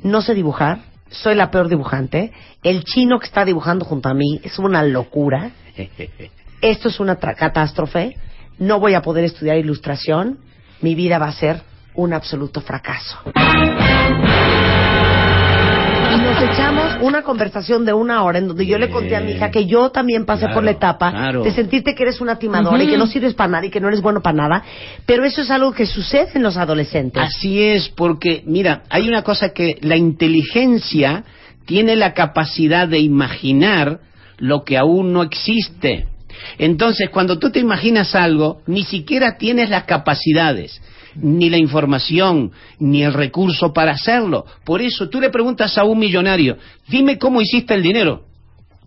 no 0.03 0.23
sé 0.23 0.35
dibujar, 0.35 0.81
soy 1.11 1.35
la 1.35 1.51
peor 1.51 1.69
dibujante, 1.69 2.33
el 2.63 2.85
chino 2.85 3.19
que 3.19 3.27
está 3.27 3.45
dibujando 3.45 3.85
junto 3.85 4.09
a 4.09 4.15
mí 4.15 4.41
es 4.43 4.59
una 4.59 4.83
locura, 4.83 5.51
esto 6.61 6.89
es 6.89 7.01
una 7.01 7.17
catástrofe, 7.17 8.17
no 8.59 8.81
voy 8.81 8.95
a 8.95 9.03
poder 9.03 9.25
estudiar 9.25 9.57
ilustración, 9.57 10.39
mi 10.81 10.95
vida 10.95 11.19
va 11.19 11.27
a 11.27 11.33
ser 11.33 11.63
un 11.95 12.13
absoluto 12.13 12.61
fracaso. 12.61 13.19
Nos 16.35 16.43
echamos 16.43 16.97
una 17.03 17.23
conversación 17.23 17.85
de 17.85 17.93
una 17.93 18.25
hora 18.25 18.39
en 18.41 18.49
donde 18.49 18.67
yo 18.67 18.77
le 18.77 18.91
conté 18.91 19.15
a 19.15 19.21
mi 19.21 19.33
hija 19.33 19.53
que 19.53 19.67
yo 19.67 19.91
también 19.91 20.25
pasé 20.25 20.41
Claro, 20.41 20.55
por 20.55 20.65
la 20.65 20.73
etapa 20.73 21.13
claro. 21.13 21.45
de 21.45 21.53
sentirte 21.53 21.95
que 21.95 22.03
eres 22.03 22.21
una 22.21 22.41
timadora 22.41 22.83
y 22.83 22.89
que 22.89 22.99
no 22.99 23.07
sirves 23.07 23.35
para 23.35 23.49
nada 23.51 23.67
y 23.67 23.71
que 23.71 23.79
no 23.81 23.87
eres 23.87 24.03
bueno 24.03 24.21
para 24.21 24.37
nada, 24.37 24.65
pero 25.07 25.25
eso 25.25 25.43
es 25.43 25.51
algo 25.53 25.71
que 25.73 25.87
sucede 25.87 26.31
en 26.35 26.43
los 26.43 26.57
adolescentes. 26.57 27.23
Así 27.23 27.63
es, 27.63 27.89
porque, 27.89 28.43
mira, 28.47 28.83
hay 28.91 29.09
una 29.09 29.23
cosa 29.23 29.51
que 29.51 29.79
la 29.83 29.97
inteligencia 29.97 31.23
tiene 31.67 31.95
la 31.95 32.15
capacidad 32.15 32.89
de 32.89 32.99
imaginar 32.99 34.01
lo 34.39 34.65
que 34.65 34.77
aún 34.77 35.13
no 35.13 35.23
existe. 35.23 36.09
Entonces, 36.59 37.11
cuando 37.11 37.39
tú 37.39 37.51
te 37.51 37.61
imaginas 37.61 38.17
algo, 38.17 38.61
ni 38.67 38.83
siquiera 38.83 39.37
tienes 39.39 39.71
las 39.71 39.85
capacidades, 39.85 40.83
ni 41.17 41.51
la 41.51 41.59
información, 41.59 42.53
ni 42.79 43.03
el 43.03 43.13
recurso 43.13 43.73
para 43.73 43.93
hacerlo. 43.93 44.45
Por 44.65 44.81
eso 44.83 45.09
tú 45.09 45.21
le 45.21 45.31
preguntas 45.31 45.77
a 45.79 45.85
un 45.85 45.99
millonario, 45.99 46.57
dime 46.89 47.19
cómo 47.19 47.41
hiciste 47.41 47.75
el 47.75 47.83
dinero. 47.83 48.25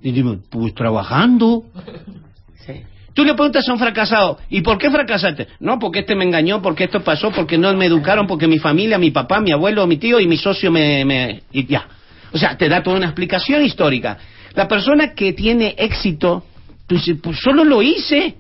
Y 0.01 0.11
dime, 0.11 0.39
pues 0.49 0.73
trabajando. 0.73 1.63
Sí. 2.65 2.73
Tú 3.13 3.23
le 3.23 3.33
preguntas 3.33 3.67
a 3.67 3.73
un 3.73 3.79
fracasado, 3.79 4.37
¿y 4.49 4.61
por 4.61 4.77
qué 4.77 4.91
fracasaste? 4.91 5.47
No, 5.59 5.79
porque 5.79 5.99
este 5.99 6.15
me 6.15 6.23
engañó, 6.23 6.61
porque 6.61 6.83
esto 6.83 7.03
pasó, 7.03 7.31
porque 7.31 7.57
no 7.57 7.73
me 7.75 7.85
educaron, 7.85 8.27
porque 8.27 8.47
mi 8.47 8.59
familia, 8.59 8.97
mi 8.97 9.11
papá, 9.11 9.39
mi 9.41 9.51
abuelo, 9.51 9.87
mi 9.87 9.97
tío 9.97 10.19
y 10.19 10.27
mi 10.27 10.37
socio 10.37 10.71
me... 10.71 11.03
me 11.03 11.41
y 11.51 11.65
ya. 11.65 11.87
O 12.31 12.37
sea, 12.37 12.57
te 12.57 12.69
da 12.69 12.83
toda 12.83 12.97
una 12.97 13.07
explicación 13.07 13.63
histórica. 13.65 14.17
La 14.53 14.67
persona 14.67 15.13
que 15.13 15.33
tiene 15.33 15.75
éxito, 15.77 16.43
pues, 16.87 17.09
pues 17.21 17.39
solo 17.39 17.63
lo 17.63 17.81
hice. 17.81 18.35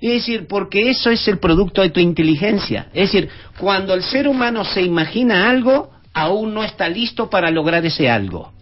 Es 0.00 0.12
decir, 0.12 0.46
porque 0.48 0.90
eso 0.90 1.10
es 1.10 1.26
el 1.28 1.38
producto 1.38 1.82
de 1.82 1.90
tu 1.90 2.00
inteligencia. 2.00 2.88
Es 2.94 3.12
decir, 3.12 3.28
cuando 3.58 3.92
el 3.92 4.02
ser 4.02 4.28
humano 4.28 4.64
se 4.64 4.82
imagina 4.82 5.50
algo, 5.50 5.90
aún 6.14 6.54
no 6.54 6.64
está 6.64 6.88
listo 6.88 7.28
para 7.28 7.50
lograr 7.50 7.84
ese 7.84 8.08
algo. 8.08 8.52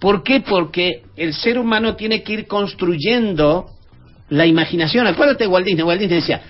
¿Por 0.00 0.24
qué? 0.24 0.40
Porque 0.40 1.04
el 1.16 1.32
ser 1.32 1.58
humano 1.58 1.94
tiene 1.94 2.24
que 2.24 2.32
ir 2.32 2.46
construyendo 2.48 3.66
la 4.30 4.46
imaginación. 4.46 5.06
Acuérdate 5.06 5.44
de 5.44 5.48
Walt 5.48 5.64
Disney. 5.64 5.84
Walt 5.84 6.00
Disney 6.00 6.20
decía, 6.20 6.42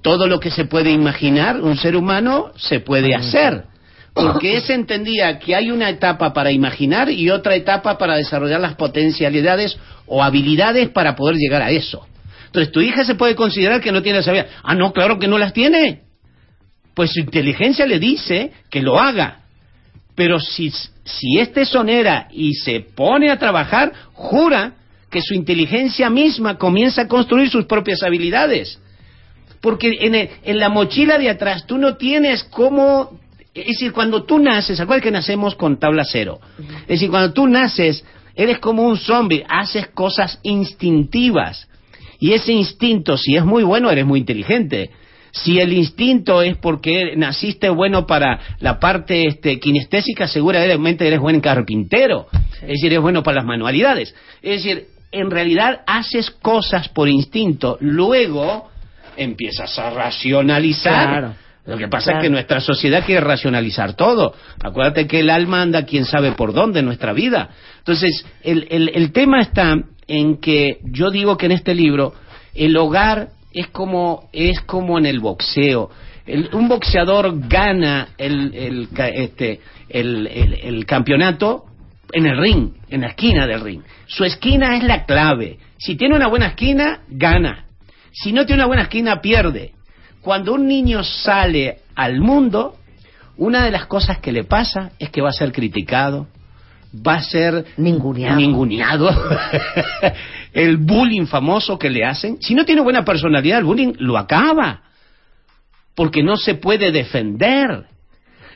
todo 0.00 0.28
lo 0.28 0.38
que 0.38 0.52
se 0.52 0.66
puede 0.66 0.92
imaginar, 0.92 1.60
un 1.60 1.76
ser 1.76 1.96
humano 1.96 2.52
se 2.56 2.78
puede 2.78 3.16
hacer. 3.16 3.64
Porque 4.14 4.56
ese 4.56 4.74
entendía 4.74 5.38
que 5.38 5.56
hay 5.56 5.70
una 5.70 5.88
etapa 5.88 6.32
para 6.32 6.52
imaginar 6.52 7.10
y 7.10 7.30
otra 7.30 7.54
etapa 7.54 7.98
para 7.98 8.16
desarrollar 8.16 8.60
las 8.60 8.74
potencialidades 8.74 9.76
o 10.06 10.22
habilidades 10.22 10.88
para 10.90 11.16
poder 11.16 11.36
llegar 11.36 11.62
a 11.62 11.70
eso. 11.70 12.06
Entonces, 12.50 12.72
tu 12.72 12.80
hija 12.80 13.04
se 13.04 13.14
puede 13.14 13.36
considerar 13.36 13.80
que 13.80 13.92
no 13.92 14.02
tiene 14.02 14.18
esa 14.18 14.30
habilidad. 14.32 14.50
Ah, 14.64 14.74
no, 14.74 14.92
claro 14.92 15.18
que 15.20 15.28
no 15.28 15.38
las 15.38 15.52
tiene. 15.52 16.00
Pues 16.94 17.12
su 17.12 17.20
inteligencia 17.20 17.86
le 17.86 17.98
dice 18.00 18.52
que 18.70 18.82
lo 18.82 18.98
haga. 18.98 19.42
Pero 20.16 20.40
si, 20.40 20.70
si 21.04 21.38
es 21.38 21.52
tesonera 21.52 22.26
y 22.32 22.54
se 22.54 22.80
pone 22.80 23.30
a 23.30 23.38
trabajar, 23.38 23.92
jura 24.12 24.74
que 25.10 25.22
su 25.22 25.34
inteligencia 25.34 26.10
misma 26.10 26.58
comienza 26.58 27.02
a 27.02 27.08
construir 27.08 27.48
sus 27.50 27.66
propias 27.66 28.02
habilidades. 28.02 28.80
Porque 29.60 29.92
en, 30.00 30.14
el- 30.16 30.30
en 30.42 30.58
la 30.58 30.68
mochila 30.68 31.18
de 31.18 31.30
atrás 31.30 31.66
tú 31.66 31.78
no 31.78 31.96
tienes 31.96 32.42
cómo... 32.44 33.18
Es 33.54 33.66
decir, 33.66 33.92
cuando 33.92 34.24
tú 34.24 34.38
naces, 34.38 34.78
acuérdate 34.80 35.08
que 35.08 35.12
nacemos 35.12 35.54
con 35.54 35.78
tabla 35.78 36.04
cero. 36.04 36.40
Es 36.82 36.86
decir, 36.88 37.10
cuando 37.10 37.32
tú 37.32 37.46
naces, 37.46 38.04
eres 38.34 38.58
como 38.58 38.82
un 38.82 38.96
zombie, 38.96 39.44
haces 39.48 39.86
cosas 39.88 40.38
instintivas. 40.42 41.68
Y 42.20 42.32
ese 42.34 42.52
instinto, 42.52 43.16
si 43.16 43.34
es 43.36 43.44
muy 43.44 43.62
bueno, 43.64 43.90
eres 43.90 44.06
muy 44.06 44.20
inteligente. 44.20 44.90
Si 45.32 45.58
el 45.60 45.72
instinto 45.72 46.42
es 46.42 46.56
porque 46.56 47.14
naciste 47.16 47.68
bueno 47.70 48.06
para 48.06 48.38
la 48.58 48.78
parte 48.80 49.26
este, 49.26 49.58
kinestésica, 49.60 50.26
seguramente 50.26 51.06
eres 51.06 51.20
buen 51.20 51.40
carpintero. 51.40 52.26
Es 52.62 52.68
decir, 52.68 52.86
eres 52.92 53.00
bueno 53.00 53.22
para 53.22 53.36
las 53.36 53.44
manualidades. 53.46 54.14
Es 54.42 54.62
decir, 54.62 54.86
en 55.12 55.30
realidad 55.30 55.80
haces 55.86 56.30
cosas 56.30 56.88
por 56.88 57.08
instinto, 57.08 57.78
luego 57.80 58.68
empiezas 59.16 59.78
a 59.78 59.90
racionalizar. 59.90 61.08
Claro. 61.08 61.34
Lo 61.66 61.76
que 61.76 61.88
pasa 61.88 62.06
Claro. 62.12 62.18
es 62.18 62.24
que 62.24 62.30
nuestra 62.30 62.60
sociedad 62.60 63.04
quiere 63.04 63.20
racionalizar 63.20 63.94
todo. 63.94 64.34
Acuérdate 64.62 65.06
que 65.06 65.20
el 65.20 65.30
alma 65.30 65.62
anda 65.62 65.84
quién 65.84 66.04
sabe 66.06 66.32
por 66.32 66.52
dónde 66.52 66.80
en 66.80 66.86
nuestra 66.86 67.12
vida. 67.12 67.50
Entonces, 67.78 68.24
el, 68.42 68.66
el- 68.70 68.90
el 68.94 69.12
tema 69.12 69.40
está 69.42 69.76
en 70.10 70.38
que 70.38 70.78
yo 70.82 71.10
digo 71.10 71.36
que 71.36 71.46
en 71.46 71.52
este 71.52 71.74
libro 71.74 72.12
el 72.54 72.76
hogar 72.76 73.28
es 73.52 73.68
como, 73.68 74.28
es 74.32 74.60
como 74.62 74.98
en 74.98 75.06
el 75.06 75.20
boxeo. 75.20 75.90
El- 76.26 76.50
un 76.52 76.68
boxeador 76.68 77.48
gana 77.48 78.08
el, 78.18 78.52
el, 78.54 78.88
este, 79.14 79.60
el- 79.88 80.26
el 80.26 80.84
campeonato 80.84 81.64
en 82.12 82.26
el 82.26 82.36
ring, 82.40 82.72
en 82.88 83.02
la 83.02 83.08
esquina 83.08 83.46
del 83.46 83.60
ring. 83.60 83.82
Su 84.06 84.24
esquina 84.24 84.76
es 84.76 84.82
la 84.82 85.04
clave. 85.04 85.58
Si 85.78 85.94
tiene 85.94 86.16
una 86.16 86.26
buena 86.26 86.48
esquina, 86.48 87.02
gana. 87.08 87.66
Si 88.12 88.32
no 88.32 88.44
tiene 88.46 88.62
una 88.62 88.66
buena 88.66 88.82
esquina, 88.82 89.20
pierde. 89.20 89.72
Cuando 90.22 90.54
un 90.54 90.66
niño 90.66 91.04
sale 91.04 91.78
al 91.94 92.20
mundo, 92.20 92.74
una 93.36 93.64
de 93.64 93.70
las 93.70 93.86
cosas 93.86 94.18
que 94.18 94.32
le 94.32 94.42
pasa 94.42 94.90
es 94.98 95.10
que 95.10 95.22
va 95.22 95.28
a 95.28 95.32
ser 95.32 95.52
criticado, 95.52 96.26
va 96.94 97.14
a 97.14 97.22
ser 97.22 97.64
Ninguneado. 97.76 98.36
ninguneado. 98.36 99.10
el 100.52 100.76
bullying 100.76 101.26
famoso 101.26 101.78
que 101.78 101.90
le 101.90 102.04
hacen. 102.04 102.38
Si 102.40 102.54
no 102.54 102.64
tiene 102.64 102.80
buena 102.80 103.04
personalidad, 103.04 103.58
el 103.58 103.64
bullying 103.64 103.92
lo 103.98 104.18
acaba. 104.18 104.82
Porque 105.94 106.22
no 106.22 106.36
se 106.36 106.54
puede 106.54 106.92
defender. 106.92 107.84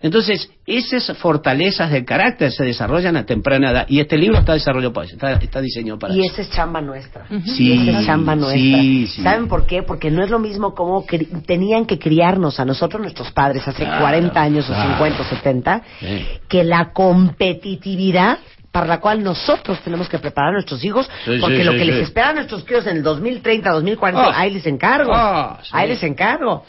Entonces, 0.05 0.51
esas 0.67 1.17
fortalezas 1.17 1.90
del 1.90 2.05
carácter 2.05 2.53
se 2.53 2.62
desarrollan 2.62 3.17
a 3.17 3.25
temprana 3.25 3.71
edad. 3.71 3.87
Y 3.88 4.01
este 4.01 4.19
libro 4.19 4.38
está 4.38 4.53
desarrollado 4.53 4.93
para 4.93 5.07
eso, 5.07 5.14
está, 5.14 5.33
está 5.33 5.62
diseñado 5.62 5.99
para 5.99 6.12
Y 6.12 6.21
eso. 6.27 6.33
esa 6.35 6.43
es 6.43 6.51
chamba 6.51 6.83
nuestra. 6.83 7.27
Sí, 7.47 7.73
Y 7.73 7.88
esa 7.88 8.01
es 8.01 8.07
chamba 8.07 8.37
nuestra. 8.37 8.61
sí, 8.61 9.07
sí. 9.07 9.23
¿Saben 9.23 9.49
por 9.49 9.64
qué? 9.64 9.83
Porque 9.83 10.11
no 10.11 10.23
es 10.23 10.29
lo 10.29 10.38
mismo 10.38 10.75
como 10.75 11.07
tenían 11.47 11.87
que 11.87 11.99
criarnos 11.99 12.61
a 12.61 12.67
nosotros 12.67 13.01
nuestros 13.01 13.33
padres 13.33 13.67
hace 13.67 13.85
Claro, 13.85 14.03
40 14.03 14.43
años 14.43 14.67
claro. 14.67 14.90
o 14.90 14.93
50 14.93 15.23
o 15.23 15.25
70, 15.25 15.83
Sí. 16.01 16.27
que 16.49 16.64
la 16.64 16.93
competitividad 16.93 18.40
para 18.73 18.87
la 18.87 19.01
cual 19.01 19.23
nosotros 19.23 19.79
tenemos 19.85 20.09
que 20.09 20.19
preparar 20.19 20.51
a 20.51 20.53
nuestros 20.53 20.85
hijos, 20.85 21.09
Sí, 21.25 21.38
porque 21.40 21.59
sí, 21.59 21.64
lo 21.64 21.73
sí, 21.73 21.79
que 21.79 21.85
sí. 21.85 21.90
les 21.93 22.03
espera 22.03 22.29
a 22.31 22.33
nuestros 22.35 22.64
críos 22.64 22.87
en 22.87 22.97
el 22.99 23.03
2030, 23.05 23.71
2040, 23.71 24.31
Ah. 24.31 24.40
ahí 24.40 24.51
les 24.53 24.67
encargo. 24.67 25.12
Ah, 25.14 25.61
sí. 25.62 25.71
Ahí 25.73 25.88
les 25.88 26.03
encargo. 26.03 26.64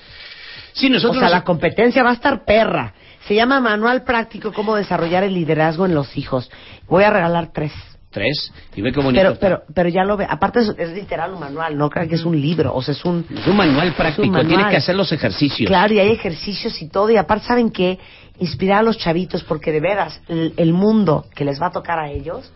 Sí, 0.73 0.87
O 0.87 0.89
nosotros 0.91 1.15
sea, 1.17 1.29
nos- 1.29 1.31
la 1.31 1.43
competencia 1.43 2.03
va 2.03 2.11
a 2.11 2.13
estar 2.13 2.45
perra. 2.45 2.93
Se 3.27 3.35
llama 3.35 3.59
Manual 3.59 4.03
Práctico 4.03 4.53
Cómo 4.53 4.75
Desarrollar 4.75 5.23
el 5.23 5.33
Liderazgo 5.33 5.85
en 5.85 5.95
los 5.95 6.15
Hijos. 6.17 6.49
Voy 6.87 7.03
a 7.03 7.09
regalar 7.09 7.51
tres. 7.53 7.71
Tres. 8.11 8.51
Y 8.75 8.81
ve 8.81 8.91
qué 8.93 9.01
bonito. 9.01 9.21
Pero, 9.21 9.39
pero, 9.39 9.63
pero 9.73 9.89
ya 9.89 10.03
lo 10.05 10.15
ve. 10.15 10.25
Aparte 10.29 10.59
es, 10.61 10.69
es 10.77 10.93
literal 10.93 11.33
un 11.33 11.39
manual, 11.39 11.77
no 11.77 11.89
crean 11.89 12.07
que 12.07 12.15
es 12.15 12.23
un 12.23 12.39
libro. 12.39 12.73
O 12.73 12.81
sea, 12.81 12.93
es 12.93 13.03
un... 13.03 13.25
es 13.29 13.45
un 13.47 13.57
manual 13.57 13.93
práctico. 13.93 14.27
manual. 14.27 14.47
Tienes 14.47 14.67
que 14.67 14.77
hacer 14.77 14.95
los 14.95 15.11
ejercicios. 15.11 15.67
Claro, 15.67 15.93
y 15.93 15.99
hay 15.99 16.11
ejercicios 16.11 16.81
y 16.81 16.87
todo. 16.87 17.09
Y 17.09 17.17
aparte, 17.17 17.47
¿saben 17.47 17.71
qué? 17.71 17.99
Inspirar 18.39 18.79
a 18.79 18.83
los 18.83 18.97
chavitos, 18.97 19.43
porque 19.43 19.71
de 19.71 19.81
veras, 19.81 20.21
el, 20.29 20.53
el 20.57 20.71
mundo 20.71 21.25
que 21.35 21.43
les 21.45 21.61
va 21.61 21.67
a 21.67 21.71
tocar 21.71 21.99
a 21.99 22.09
ellos, 22.09 22.53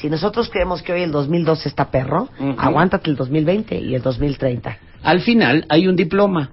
si 0.00 0.08
nosotros 0.08 0.48
creemos 0.48 0.82
que 0.82 0.92
hoy 0.92 1.02
el 1.02 1.10
2012 1.10 1.68
está 1.68 1.90
perro, 1.90 2.28
Ujú. 2.38 2.54
aguántate 2.58 3.10
el 3.10 3.16
2020 3.16 3.76
y 3.80 3.94
el 3.94 4.02
2030. 4.02 4.78
Al 5.02 5.20
final 5.20 5.66
hay 5.68 5.88
un 5.88 5.96
diploma 5.96 6.52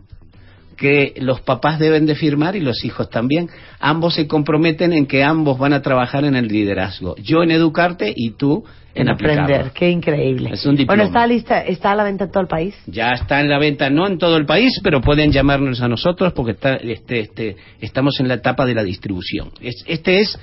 que 0.80 1.14
los 1.18 1.42
papás 1.42 1.78
deben 1.80 2.06
de 2.06 2.16
firmar 2.16 2.56
y 2.56 2.62
los 2.62 2.84
hijos 2.86 3.10
también. 3.10 3.50
Ambos 3.80 4.16
se 4.16 4.28
comprometen 4.28 4.94
en 4.94 5.06
que 5.08 5.24
ambos 5.24 5.58
van 5.60 5.74
a 5.74 5.82
trabajar 5.82 6.24
en 6.26 6.36
el 6.36 6.48
liderazgo. 6.48 7.16
Yo 7.18 7.44
en 7.44 7.52
educarte 7.52 8.12
y 8.16 8.32
tú 8.32 8.64
en, 8.96 9.10
aprender. 9.10 9.42
aplicarlo. 9.42 9.72
Qué 9.74 9.90
increíble. 9.90 10.50
Es 10.54 10.66
un 10.66 10.76
diploma. 10.76 11.04
Bueno, 11.04 11.08
está 11.10 11.28
lista, 11.28 11.62
está 11.62 11.92
a 11.92 11.96
la 11.96 12.04
venta 12.04 12.24
en 12.26 12.32
todo 12.32 12.42
el 12.42 12.48
país. 12.48 12.76
Ya 12.88 13.12
está 13.12 13.40
en 13.42 13.50
la 13.50 13.60
venta, 13.60 13.90
no 13.90 14.08
en 14.08 14.18
todo 14.18 14.38
el 14.38 14.46
país, 14.46 14.80
pero 14.84 15.02
pueden 15.02 15.32
llamarnos 15.32 15.82
a 15.82 15.88
nosotros 15.88 16.34
porque 16.34 16.52
está, 16.54 16.76
este, 16.76 17.20
este, 17.20 17.56
estamos 17.82 18.20
en 18.20 18.28
la 18.28 18.36
etapa 18.36 18.66
de 18.66 18.74
la 18.74 18.84
distribución. 18.84 19.50
Es- 19.62 19.84
este 19.86 20.20
es 20.22 20.40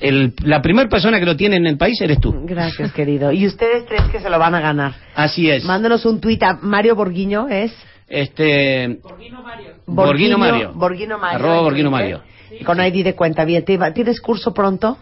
el- 0.00 0.32
la 0.44 0.62
primera 0.62 0.88
persona 0.88 1.18
que 1.18 1.26
lo 1.26 1.36
tiene 1.36 1.56
en 1.56 1.66
el 1.66 1.76
país, 1.76 2.00
eres 2.00 2.20
tú. 2.20 2.32
Gracias, 2.46 2.92
querido. 2.94 3.32
Y 3.32 3.46
ustedes 3.46 3.84
tres 3.86 4.02
que 4.12 4.20
se 4.20 4.30
lo 4.30 4.38
van 4.38 4.54
a 4.54 4.60
ganar. 4.60 4.94
Así 5.14 5.50
es. 5.50 5.64
Mándenos 5.64 6.06
un 6.06 6.20
tuit 6.20 6.42
a 6.42 6.58
Mario 6.62 6.94
Borguiño, 6.94 7.48
es... 7.48 7.72
Este, 8.10 8.98
Borguino 9.86 10.36
Mario. 10.36 10.72
Borguino 10.74 11.18
Mario. 11.18 11.36
Arroba 11.36 11.60
Borguino 11.62 11.90
Mario. 11.90 12.20
Con 12.64 12.80
ID 12.84 13.04
de 13.04 13.14
cuenta. 13.14 13.44
Bien, 13.44 13.64
¿te 13.64 13.74
iba- 13.74 13.92
¿tienes 13.94 14.20
curso 14.20 14.52
pronto? 14.52 14.98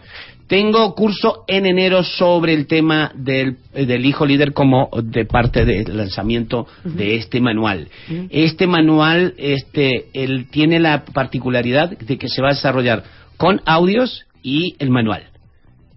Tengo 0.47 0.93
curso 0.95 1.43
en 1.47 1.65
enero 1.65 2.03
sobre 2.03 2.53
el 2.53 2.65
tema 2.67 3.11
del, 3.15 3.57
del 3.73 4.05
hijo 4.05 4.25
líder 4.25 4.53
como 4.53 4.89
de 5.03 5.25
parte 5.25 5.65
del 5.65 5.95
lanzamiento 5.97 6.67
de 6.83 7.15
este 7.15 7.39
manual. 7.41 7.87
Este 8.29 8.65
manual 8.67 9.33
este, 9.37 10.05
él 10.13 10.47
tiene 10.51 10.79
la 10.79 11.05
particularidad 11.05 11.89
de 11.97 12.17
que 12.17 12.27
se 12.29 12.41
va 12.41 12.49
a 12.49 12.53
desarrollar 12.53 13.03
con 13.37 13.61
audios 13.65 14.25
y 14.43 14.75
el 14.79 14.89
manual. 14.91 15.28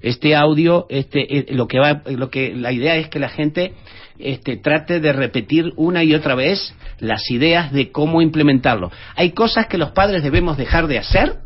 Este 0.03 0.35
audio, 0.35 0.87
este, 0.89 1.39
eh, 1.39 1.47
lo 1.51 1.69
que 1.69 1.79
va, 1.79 2.03
lo 2.07 2.31
que 2.31 2.55
la 2.55 2.73
idea 2.73 2.97
es 2.97 3.09
que 3.09 3.19
la 3.19 3.29
gente 3.29 3.75
este, 4.19 4.57
trate 4.57 5.01
de 5.01 5.13
repetir 5.13 5.73
una 5.77 6.05
y 6.05 6.15
otra 6.15 6.35
vez 6.35 6.75
las 6.99 7.31
ideas 7.31 7.73
de 7.73 7.91
cómo 7.91 8.21
implementarlo. 8.21 8.91
Hay 9.17 9.31
cosas 9.31 9.67
que 9.67 9.79
los 9.79 9.93
padres 9.93 10.23
debemos 10.23 10.57
dejar 10.57 10.87
de 10.87 10.99
hacer 10.99 11.37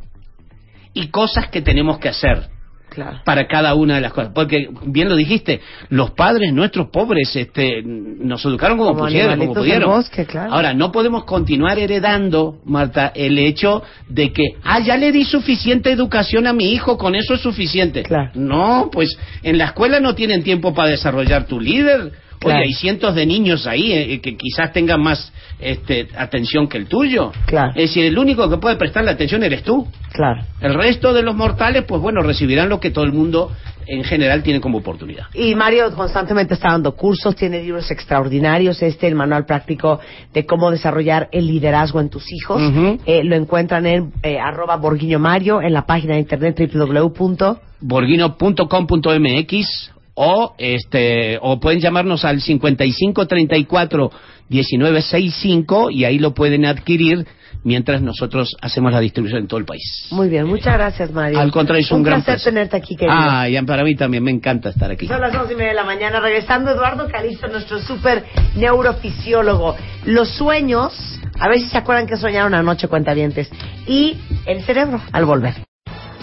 y 0.92 1.08
cosas 1.08 1.48
que 1.48 1.62
tenemos 1.62 1.98
que 1.98 2.08
hacer 2.08 2.55
Claro. 2.88 3.20
para 3.24 3.46
cada 3.46 3.74
una 3.74 3.96
de 3.96 4.00
las 4.00 4.12
cosas. 4.12 4.30
Porque, 4.34 4.68
bien 4.86 5.08
lo 5.08 5.16
dijiste, 5.16 5.60
los 5.90 6.12
padres 6.12 6.52
nuestros 6.54 6.88
pobres 6.88 7.34
este, 7.36 7.82
nos 7.82 8.42
educaron 8.46 8.78
como, 8.78 8.90
Como 8.92 9.04
pusieron, 9.04 9.38
como 9.38 9.52
pudieron. 9.54 9.90
bosque, 9.90 10.24
claro. 10.24 10.54
Ahora, 10.54 10.72
no 10.72 10.92
podemos 10.92 11.24
continuar 11.24 11.78
heredando, 11.78 12.58
Marta, 12.64 13.12
el 13.14 13.38
hecho 13.38 13.82
de 14.08 14.32
que, 14.32 14.44
ah, 14.64 14.80
ya 14.80 14.96
le 14.96 15.12
di 15.12 15.24
suficiente 15.24 15.90
educación 15.90 16.46
a 16.46 16.52
mi 16.54 16.72
hijo, 16.72 16.96
con 16.96 17.14
eso 17.14 17.34
es 17.34 17.40
suficiente. 17.42 18.02
Claro. 18.02 18.30
No, 18.34 18.88
pues 18.90 19.16
en 19.42 19.58
la 19.58 19.66
escuela 19.66 20.00
no 20.00 20.14
tienen 20.14 20.42
tiempo 20.42 20.72
para 20.72 20.88
desarrollar 20.90 21.46
tu 21.46 21.60
líder. 21.60 22.12
Oye, 22.44 22.54
hay 22.54 22.72
cientos 22.74 23.14
de 23.14 23.26
niños 23.26 23.66
ahí 23.66 23.92
eh, 23.92 24.20
que 24.20 24.36
quizás 24.36 24.72
tengan 24.72 25.02
más 25.02 25.32
este, 25.58 26.08
atención 26.16 26.68
que 26.68 26.78
el 26.78 26.86
tuyo. 26.86 27.32
Claro. 27.46 27.70
Es 27.70 27.90
decir, 27.90 28.04
el 28.04 28.18
único 28.18 28.48
que 28.48 28.58
puede 28.58 28.76
prestarle 28.76 29.10
atención 29.10 29.42
eres 29.42 29.62
tú. 29.62 29.86
Claro. 30.12 30.42
El 30.60 30.74
resto 30.74 31.12
de 31.12 31.22
los 31.22 31.34
mortales, 31.34 31.84
pues 31.86 32.00
bueno, 32.00 32.22
recibirán 32.22 32.68
lo 32.68 32.80
que 32.80 32.90
todo 32.90 33.04
el 33.04 33.12
mundo 33.12 33.50
en 33.86 34.04
general 34.04 34.42
tiene 34.42 34.60
como 34.60 34.78
oportunidad. 34.78 35.26
Y 35.32 35.54
Mario 35.54 35.94
constantemente 35.94 36.54
está 36.54 36.70
dando 36.70 36.96
cursos, 36.96 37.36
tiene 37.36 37.62
libros 37.62 37.90
extraordinarios. 37.90 38.82
Este, 38.82 39.06
el 39.06 39.14
manual 39.14 39.46
práctico 39.46 40.00
de 40.32 40.44
cómo 40.44 40.70
desarrollar 40.70 41.28
el 41.32 41.46
liderazgo 41.46 42.00
en 42.00 42.10
tus 42.10 42.24
hijos. 42.32 42.60
Eh, 43.06 43.22
lo 43.24 43.36
encuentran 43.36 43.86
en 43.86 44.12
eh, 44.22 44.38
arroba 44.38 44.76
Borguiño 44.76 45.18
Mario 45.18 45.62
en 45.62 45.72
la 45.72 45.86
página 45.86 46.14
de 46.14 46.20
internet 46.20 46.70
www. 46.74 47.56
Borguino.com.mx 47.80 49.92
o 50.18 50.54
este 50.56 51.38
o 51.42 51.60
pueden 51.60 51.80
llamarnos 51.80 52.24
al 52.24 52.40
5534 52.40 54.10
1965 54.48 55.90
y 55.90 56.04
ahí 56.04 56.18
lo 56.18 56.34
pueden 56.34 56.64
adquirir 56.64 57.26
mientras 57.64 58.00
nosotros 58.00 58.56
hacemos 58.60 58.92
la 58.92 59.00
distribución 59.00 59.40
en 59.40 59.48
todo 59.48 59.58
el 59.58 59.66
país. 59.66 60.06
Muy 60.12 60.28
bien, 60.28 60.46
muchas 60.46 60.74
gracias 60.74 61.10
Mario. 61.10 61.40
Al 61.40 61.50
contrario, 61.50 61.84
es 61.84 61.90
un, 61.90 62.02
gran 62.02 62.22
placer 62.22 62.52
tenerte 62.52 62.76
aquí, 62.76 62.94
querido. 62.94 63.16
Ah, 63.18 63.48
y 63.48 63.60
para 63.62 63.82
mí 63.82 63.96
también 63.96 64.22
me 64.22 64.30
encanta 64.30 64.70
estar 64.70 64.90
aquí. 64.90 65.08
Son 65.08 65.20
las 65.20 65.34
once 65.34 65.52
y 65.52 65.56
media 65.56 65.70
de 65.70 65.76
la 65.76 65.84
mañana, 65.84 66.20
regresando 66.20 66.70
Eduardo 66.70 67.08
Calisto, 67.08 67.48
nuestro 67.48 67.80
super 67.80 68.24
neurofisiólogo. 68.54 69.74
Los 70.04 70.28
sueños, 70.30 70.92
a 71.40 71.48
ver 71.48 71.58
si 71.58 71.66
se 71.66 71.78
acuerdan 71.78 72.06
que 72.06 72.16
soñaron 72.16 72.54
anoche, 72.54 72.86
cuentavientes. 72.86 73.50
Y 73.86 74.16
el 74.46 74.62
cerebro, 74.62 75.00
al 75.12 75.24
volver. 75.24 75.54